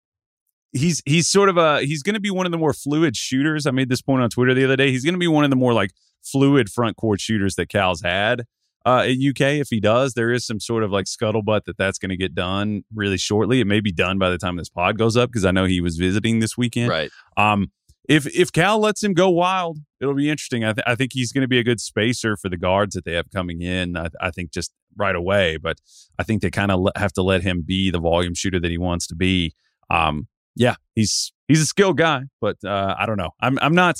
[0.71, 3.65] he's he's sort of a he's going to be one of the more fluid shooters.
[3.65, 4.89] I made this point on Twitter the other day.
[4.89, 5.91] He's going to be one of the more like
[6.23, 8.45] fluid front court shooters that Cal's had
[8.85, 9.59] uh, at UK.
[9.59, 12.35] If he does, there is some sort of like scuttlebutt that that's going to get
[12.35, 13.59] done really shortly.
[13.59, 15.81] It may be done by the time this pod goes up because I know he
[15.81, 16.87] was visiting this weekend.
[16.87, 17.11] Right.
[17.35, 17.71] Um,
[18.09, 20.65] if if Cal lets him go wild, it'll be interesting.
[20.65, 23.05] I, th- I think he's going to be a good spacer for the guards that
[23.05, 23.95] they have coming in.
[23.95, 25.77] I, I think just right away, but
[26.17, 28.71] I think they kind of le- have to let him be the volume shooter that
[28.71, 29.53] he wants to be.
[29.91, 33.31] Um, yeah, he's he's a skilled guy, but uh, I don't know.
[33.41, 33.99] I'm I'm not.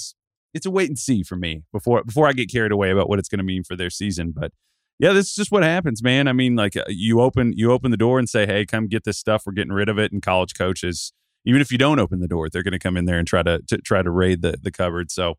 [0.56, 3.20] It's a wait and see for me before before I get carried away about what
[3.20, 4.34] it's going to mean for their season.
[4.36, 4.52] But
[4.98, 6.28] yeah, this is just what happens, man.
[6.28, 9.04] I mean, like uh, you open you open the door and say, "Hey, come get
[9.04, 9.44] this stuff.
[9.46, 11.14] We're getting rid of it." And college coaches
[11.46, 13.44] even if you don't open the door, they're going to come in there and try
[13.44, 15.12] to, to try to raid the the cupboard.
[15.12, 15.36] So,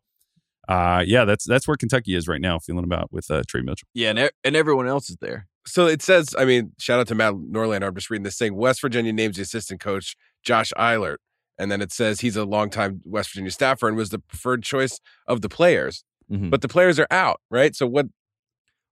[0.67, 3.87] uh, yeah, that's that's where Kentucky is right now, feeling about with uh, Tre Mitchell.
[3.93, 5.47] Yeah, and, and everyone else is there.
[5.65, 7.87] So it says, I mean, shout out to Matt Norlander.
[7.87, 8.55] I'm just reading this thing.
[8.55, 11.21] West Virginia names the assistant coach Josh Eilert.
[11.59, 14.99] And then it says he's a longtime West Virginia staffer and was the preferred choice
[15.27, 16.03] of the players.
[16.31, 16.49] Mhm.
[16.49, 17.75] But the players are out, right?
[17.75, 18.07] So what?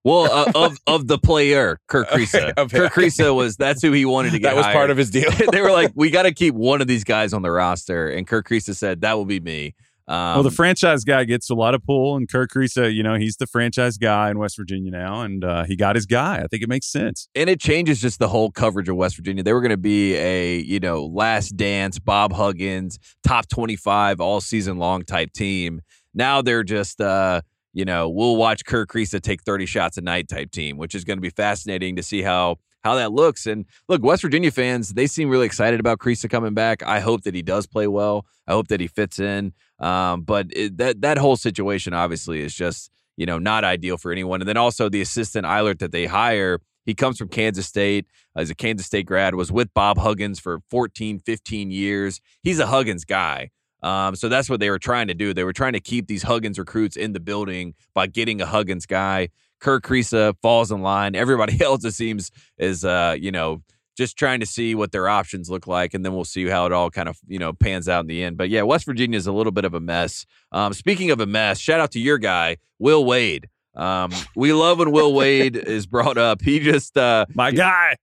[0.03, 2.51] Well, uh, of of the player, Kerr Kriisa.
[2.51, 2.77] Okay, okay.
[2.77, 4.49] Kerr Kriisa was that's who he wanted to get.
[4.49, 5.29] That was part of his deal.
[5.51, 8.25] they were like, we got to keep one of these guys on the roster, and
[8.25, 9.75] Kerr Kriisa said that will be me.
[10.07, 13.13] Um, well, the franchise guy gets a lot of pull, and Kerr Kriisa, you know,
[13.13, 16.37] he's the franchise guy in West Virginia now, and uh, he got his guy.
[16.37, 17.27] I think it makes sense.
[17.35, 19.43] and it changes just the whole coverage of West Virginia.
[19.43, 24.19] They were going to be a you know last dance, Bob Huggins, top twenty five
[24.19, 25.81] all season long type team.
[26.15, 27.41] Now they're just uh,
[27.73, 31.03] you know we'll watch Kerr Kriisa take thirty shots a night type team, which is
[31.03, 33.45] going to be fascinating to see how how that looks.
[33.45, 36.83] And look, West Virginia fans they seem really excited about Kriisa coming back.
[36.83, 38.25] I hope that he does play well.
[38.47, 39.53] I hope that he fits in.
[39.79, 44.11] Um, but it, that that whole situation obviously is just you know not ideal for
[44.11, 44.41] anyone.
[44.41, 46.59] And then also the assistant Eilert that they hire.
[46.85, 48.07] He comes from Kansas State.
[48.35, 52.19] Uh, he's a Kansas State grad, was with Bob Huggins for 14, 15 years.
[52.41, 53.51] He's a Huggins guy.
[53.81, 55.33] Um, so that's what they were trying to do.
[55.33, 58.85] They were trying to keep these Huggins recruits in the building by getting a Huggins
[58.85, 59.29] guy.
[59.59, 61.15] Kirk Kriisa falls in line.
[61.15, 63.61] Everybody else, it seems, is, uh, you know,
[63.99, 66.71] just trying to see what their options look like, and then we'll see how it
[66.71, 68.37] all kind of you know pans out in the end.
[68.37, 70.25] But yeah, West Virginia is a little bit of a mess.
[70.53, 73.49] Um, speaking of a mess, shout out to your guy Will Wade.
[73.75, 76.41] Um, we love when Will Wade is brought up.
[76.41, 77.97] He just uh, My guy.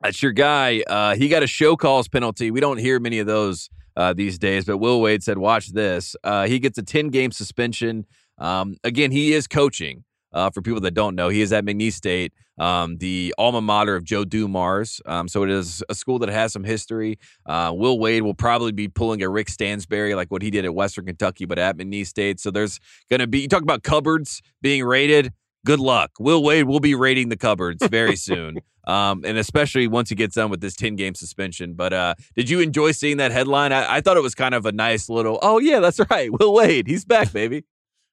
[0.00, 0.82] that's your guy.
[0.86, 2.52] Uh, he got a show cause penalty.
[2.52, 3.70] We don't hear many of those
[4.00, 7.32] uh, these days, but Will Wade said, "Watch this." Uh, he gets a ten game
[7.32, 8.06] suspension.
[8.38, 10.04] Um, again, he is coaching.
[10.32, 13.96] Uh, for people that don't know, he is at McNeese State, um, the alma mater
[13.96, 15.00] of Joe Dumars.
[15.04, 17.18] Um, so it is a school that has some history.
[17.44, 20.72] Uh, Will Wade will probably be pulling a Rick Stansbury like what he did at
[20.72, 22.38] Western Kentucky, but at McNeese State.
[22.38, 22.78] So there's
[23.10, 25.32] going to be, you talk about cupboards being raided.
[25.64, 26.12] Good luck.
[26.18, 28.58] Will Wade will be raiding the cupboards very soon.
[28.86, 31.74] Um, and especially once he gets done with this 10 game suspension.
[31.74, 33.72] But uh, did you enjoy seeing that headline?
[33.72, 36.30] I, I thought it was kind of a nice little, oh, yeah, that's right.
[36.32, 37.64] Will Wade, he's back, baby.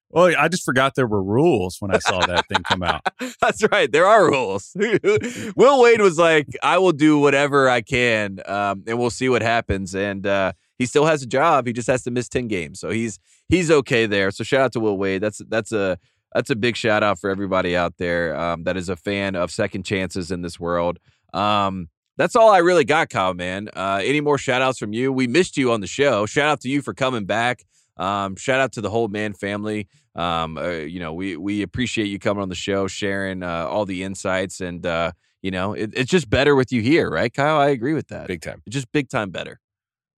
[0.09, 3.01] Well, I just forgot there were rules when I saw that thing come out.
[3.41, 3.91] That's right.
[3.91, 4.71] There are rules.
[5.55, 9.41] Will Wade was like, I will do whatever I can, um, and we'll see what
[9.41, 9.93] happens.
[9.93, 11.67] And uh, he still has a job.
[11.67, 13.19] He just has to miss ten games, so he's
[13.49, 14.31] he's okay there.
[14.31, 15.21] So shout out to Will Wade.
[15.21, 15.97] That's that's a
[16.37, 19.49] that's a big shout out for everybody out there um, that is a fan of
[19.49, 20.99] second chances in this world.
[21.33, 23.69] Um, that's all I really got, Kyle, man.
[23.75, 25.11] Uh, any more shout outs from you?
[25.11, 26.27] We missed you on the show.
[26.27, 27.65] Shout out to you for coming back.
[27.97, 29.87] Um, shout out to the whole man family.
[30.13, 33.85] Um, uh, you know, we we appreciate you coming on the show, sharing uh, all
[33.85, 37.57] the insights, and uh, you know, it, it's just better with you here, right, Kyle?
[37.57, 38.27] I agree with that.
[38.27, 38.61] Big time.
[38.67, 39.59] It's just big time better.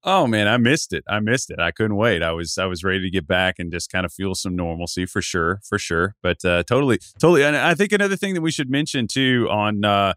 [0.03, 1.03] Oh man, I missed it.
[1.09, 1.59] I missed it.
[1.59, 2.23] I couldn't wait.
[2.23, 5.05] I was I was ready to get back and just kind of feel some normalcy
[5.05, 6.15] for sure, for sure.
[6.23, 7.43] But uh, totally, totally.
[7.43, 10.13] And I think another thing that we should mention too on uh,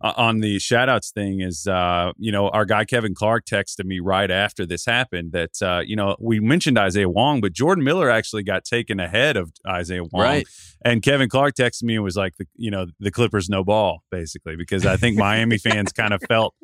[0.00, 3.98] on the shout outs thing is uh, you know our guy Kevin Clark texted me
[3.98, 8.10] right after this happened that uh, you know we mentioned Isaiah Wong, but Jordan Miller
[8.10, 10.22] actually got taken ahead of Isaiah Wong.
[10.22, 10.46] Right.
[10.84, 14.02] And Kevin Clark texted me and was like, the, you know, the Clippers no ball
[14.10, 16.54] basically because I think Miami fans kind of felt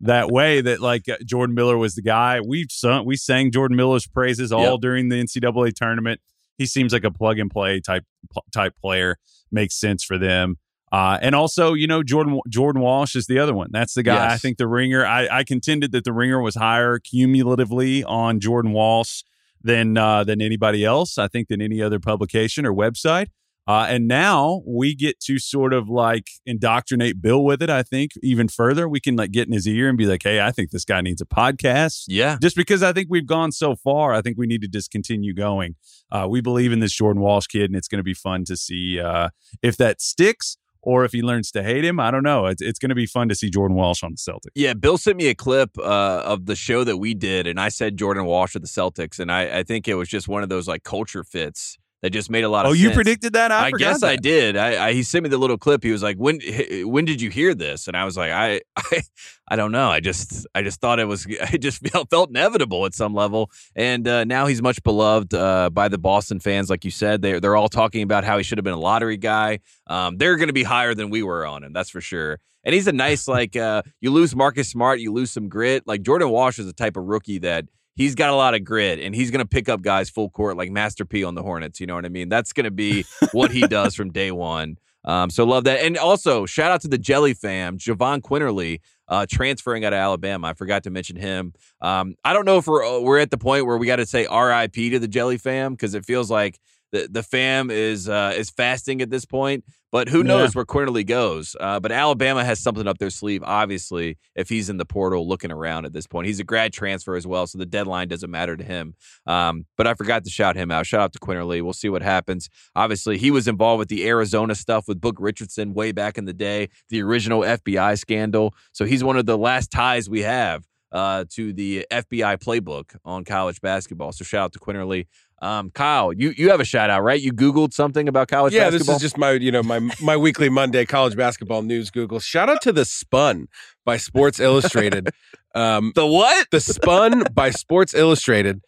[0.00, 2.40] that way that like uh, Jordan Miller was the guy.
[2.40, 4.80] We sung, we sang Jordan Miller's praises all Yep.
[4.80, 6.20] during the NCAA tournament.
[6.56, 8.04] He seems like a plug and play type
[8.52, 9.16] type player.
[9.50, 10.56] Makes sense for them.
[10.90, 13.68] Uh, and also, you know, Jordan Jordan Walsh is the other one.
[13.72, 14.32] That's the guy.
[14.32, 15.04] I think the ringer.
[15.04, 19.22] I, I contended that the ringer was higher cumulatively on Jordan Walsh
[19.62, 21.18] than uh, than anybody else.
[21.18, 23.28] I think than any other publication or website.
[23.68, 27.68] Uh, and now we get to sort of like indoctrinate Bill with it.
[27.68, 30.40] I think even further, we can like get in his ear and be like, "Hey,
[30.40, 32.38] I think this guy needs a podcast." Yeah.
[32.40, 35.34] Just because I think we've gone so far, I think we need to just continue
[35.34, 35.76] going.
[36.10, 38.56] Uh, we believe in this Jordan Walsh kid, and it's going to be fun to
[38.56, 39.28] see uh,
[39.62, 42.00] if that sticks or if he learns to hate him.
[42.00, 42.46] I don't know.
[42.46, 44.52] It's, it's going to be fun to see Jordan Walsh on the Celtics.
[44.54, 47.68] Yeah, Bill sent me a clip uh, of the show that we did, and I
[47.68, 50.48] said Jordan Walsh of the Celtics, and I, I think it was just one of
[50.48, 52.82] those like culture fits that just made a lot of Oh, sense.
[52.84, 53.50] you predicted that?
[53.50, 54.56] I, I, guess I did.
[54.56, 55.82] I, I he sent me the little clip.
[55.82, 56.38] He was like, "When
[56.84, 59.02] when did you hear this?" And I was like, "I I,
[59.48, 59.90] I don't know.
[59.90, 61.26] I just I just thought it was.
[61.42, 65.70] I just felt, felt inevitable at some level." And uh, now he's much beloved uh,
[65.70, 67.22] by the Boston fans, like you said.
[67.22, 69.58] They they're all talking about how he should have been a lottery guy.
[69.88, 71.72] Um, they're going to be higher than we were on him.
[71.72, 72.38] That's for sure.
[72.64, 73.56] And he's a nice like.
[73.56, 75.82] Uh, you lose Marcus Smart, you lose some grit.
[75.86, 77.64] Like Jordan Walsh is the type of rookie that
[77.98, 80.56] he's got a lot of grit and he's going to pick up guys full court
[80.56, 81.80] like Master P on the Hornets.
[81.80, 82.30] You know what I mean?
[82.30, 84.78] That's going to be what he does from day one.
[85.04, 85.80] Um, so love that.
[85.84, 90.48] And also, shout out to the Jelly fam, Jahvon Quinerly, uh, transferring out of Alabama.
[90.48, 91.54] I forgot to mention him.
[91.80, 94.06] Um, I don't know if we're uh, we're at the point where we got to
[94.06, 96.58] say RIP to the Jelly fam because it feels like
[96.92, 99.64] the the fam is uh, is fasting at this point.
[99.90, 101.56] But who knows where Quinerly goes?
[101.58, 105.50] Uh, but Alabama has something up their sleeve, obviously, if he's in the portal looking
[105.50, 106.26] around at this point.
[106.26, 108.94] He's a grad transfer as well, so the deadline doesn't matter to him.
[109.26, 110.84] Um, but I forgot to shout him out.
[110.84, 111.62] Shout out to Quinerly.
[111.62, 112.50] We'll see what happens.
[112.76, 116.34] Obviously, he was involved with the Arizona stuff with Book Richardson way back in the
[116.34, 118.54] day, the original FBI scandal.
[118.72, 123.24] So he's one of the last ties we have uh, to the FBI playbook on
[123.24, 124.12] college basketball.
[124.12, 125.06] So shout out to Quinerly.
[125.40, 127.20] Um, Kyle, you you have a shout out, right?
[127.20, 128.94] You Googled something about college yeah, basketball.
[128.94, 132.18] this is just my you know my my weekly Monday college basketball news Google.
[132.18, 133.46] Shout out to the Spun
[133.84, 135.10] by Sports Illustrated.
[135.54, 136.48] Um, the what?
[136.50, 138.60] the Spun by Sports Illustrated.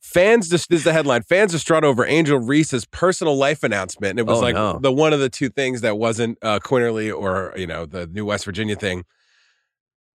[0.00, 1.22] Fans, this is the headline.
[1.22, 4.78] Fans distraught over Angel Reese's personal life announcement, and it was Oh, like no.
[4.78, 8.24] the one of the two things that wasn't uh, Quinerly or you know the new
[8.24, 9.04] West Virginia thing.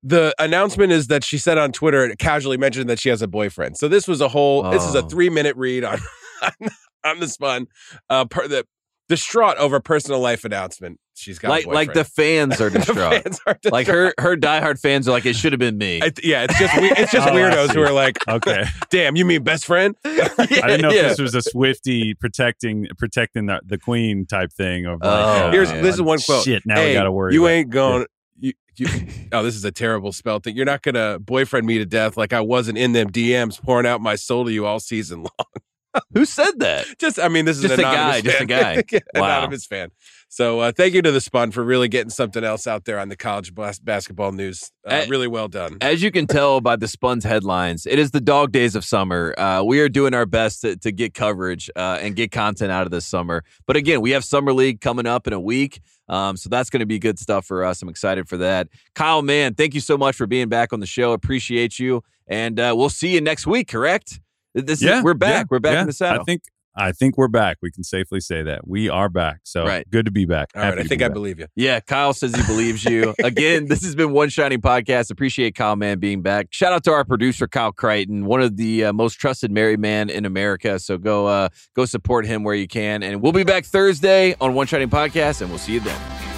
[0.03, 3.77] The announcement is that she said on Twitter, casually mentioned that she has a boyfriend.
[3.77, 4.63] So this was a whole.
[4.69, 5.07] This is a Oh.
[5.07, 5.99] three minute read on
[7.05, 7.67] on the Spun.
[8.09, 8.65] Uh, per, the
[9.09, 10.99] distraught over personal life announcement.
[11.15, 13.23] She's got a Like like the fans are distraught.
[13.23, 15.99] fans are like her her diehard fans are like, it should have been me.
[16.01, 18.63] I yeah, it's just we- it's just Oh, weirdos who are like, Okay.
[18.89, 19.95] damn, you mean best friend?
[20.05, 21.01] I didn't know Yeah.
[21.01, 25.47] if this was a Swifty protecting protecting the, the queen type thing of like, Oh,
[25.47, 25.83] uh, Here's man.
[25.83, 26.45] this is one quote.
[26.45, 27.33] Shit, now hey, we got to worry.
[27.33, 28.05] You about- ain't going.
[28.39, 28.87] You, you,
[29.31, 30.55] oh, this is a terrible spell thing.
[30.55, 34.01] You're not gonna boyfriend me to death like I wasn't in them DMs pouring out
[34.01, 35.19] my soul to you all season
[35.93, 36.03] long.
[36.13, 36.85] Who said that?
[36.99, 38.83] Just, I mean, this is Just a guy, anonymous just a fan.
[38.91, 38.99] guy.
[39.15, 39.25] Wow.
[39.25, 39.89] anonymous fan.
[40.31, 43.09] So, uh, thank you to the Spun for really getting something else out there on
[43.09, 44.71] the college bas- basketball news.
[44.85, 45.77] Uh, Eh, really well done.
[45.81, 49.33] As you can tell by the Spun's headlines, it is the dog days of summer.
[49.39, 52.85] Uh, we are doing our best to, to get coverage uh, and get content out
[52.85, 53.43] of this summer.
[53.65, 55.81] But again, we have Summer League coming up in a week.
[56.07, 57.81] Um, so that's going to be good stuff for us.
[57.81, 58.67] I'm excited for that.
[58.93, 61.11] Kyle, man, thank you so much for being back on the show.
[61.11, 62.03] Appreciate you.
[62.27, 64.19] And uh, we'll see you next week, correct?
[64.53, 65.31] This yeah, is, we're back.
[65.31, 65.81] yeah, we're back yeah.
[65.81, 66.21] in the saddle.
[66.21, 66.43] I think
[66.75, 67.57] I think we're back.
[67.61, 69.39] We can safely say that we are back.
[69.43, 69.89] So Right.
[69.89, 70.49] good to be back.
[70.55, 71.13] all right, Happy I think I back.
[71.13, 71.47] believe you.
[71.55, 73.13] Yeah, Kyle says he believes you.
[73.23, 75.11] Again, this has been One Shining Podcast.
[75.11, 76.47] Appreciate Kyle Mann being back.
[76.51, 80.09] Shout out to our producer Kyle Crichton, one of the uh, most trusted married man
[80.09, 80.79] in America.
[80.79, 83.03] So go uh, go support him where you can.
[83.03, 86.28] And we'll be back Thursday on One Shining Podcast, and we'll see you then.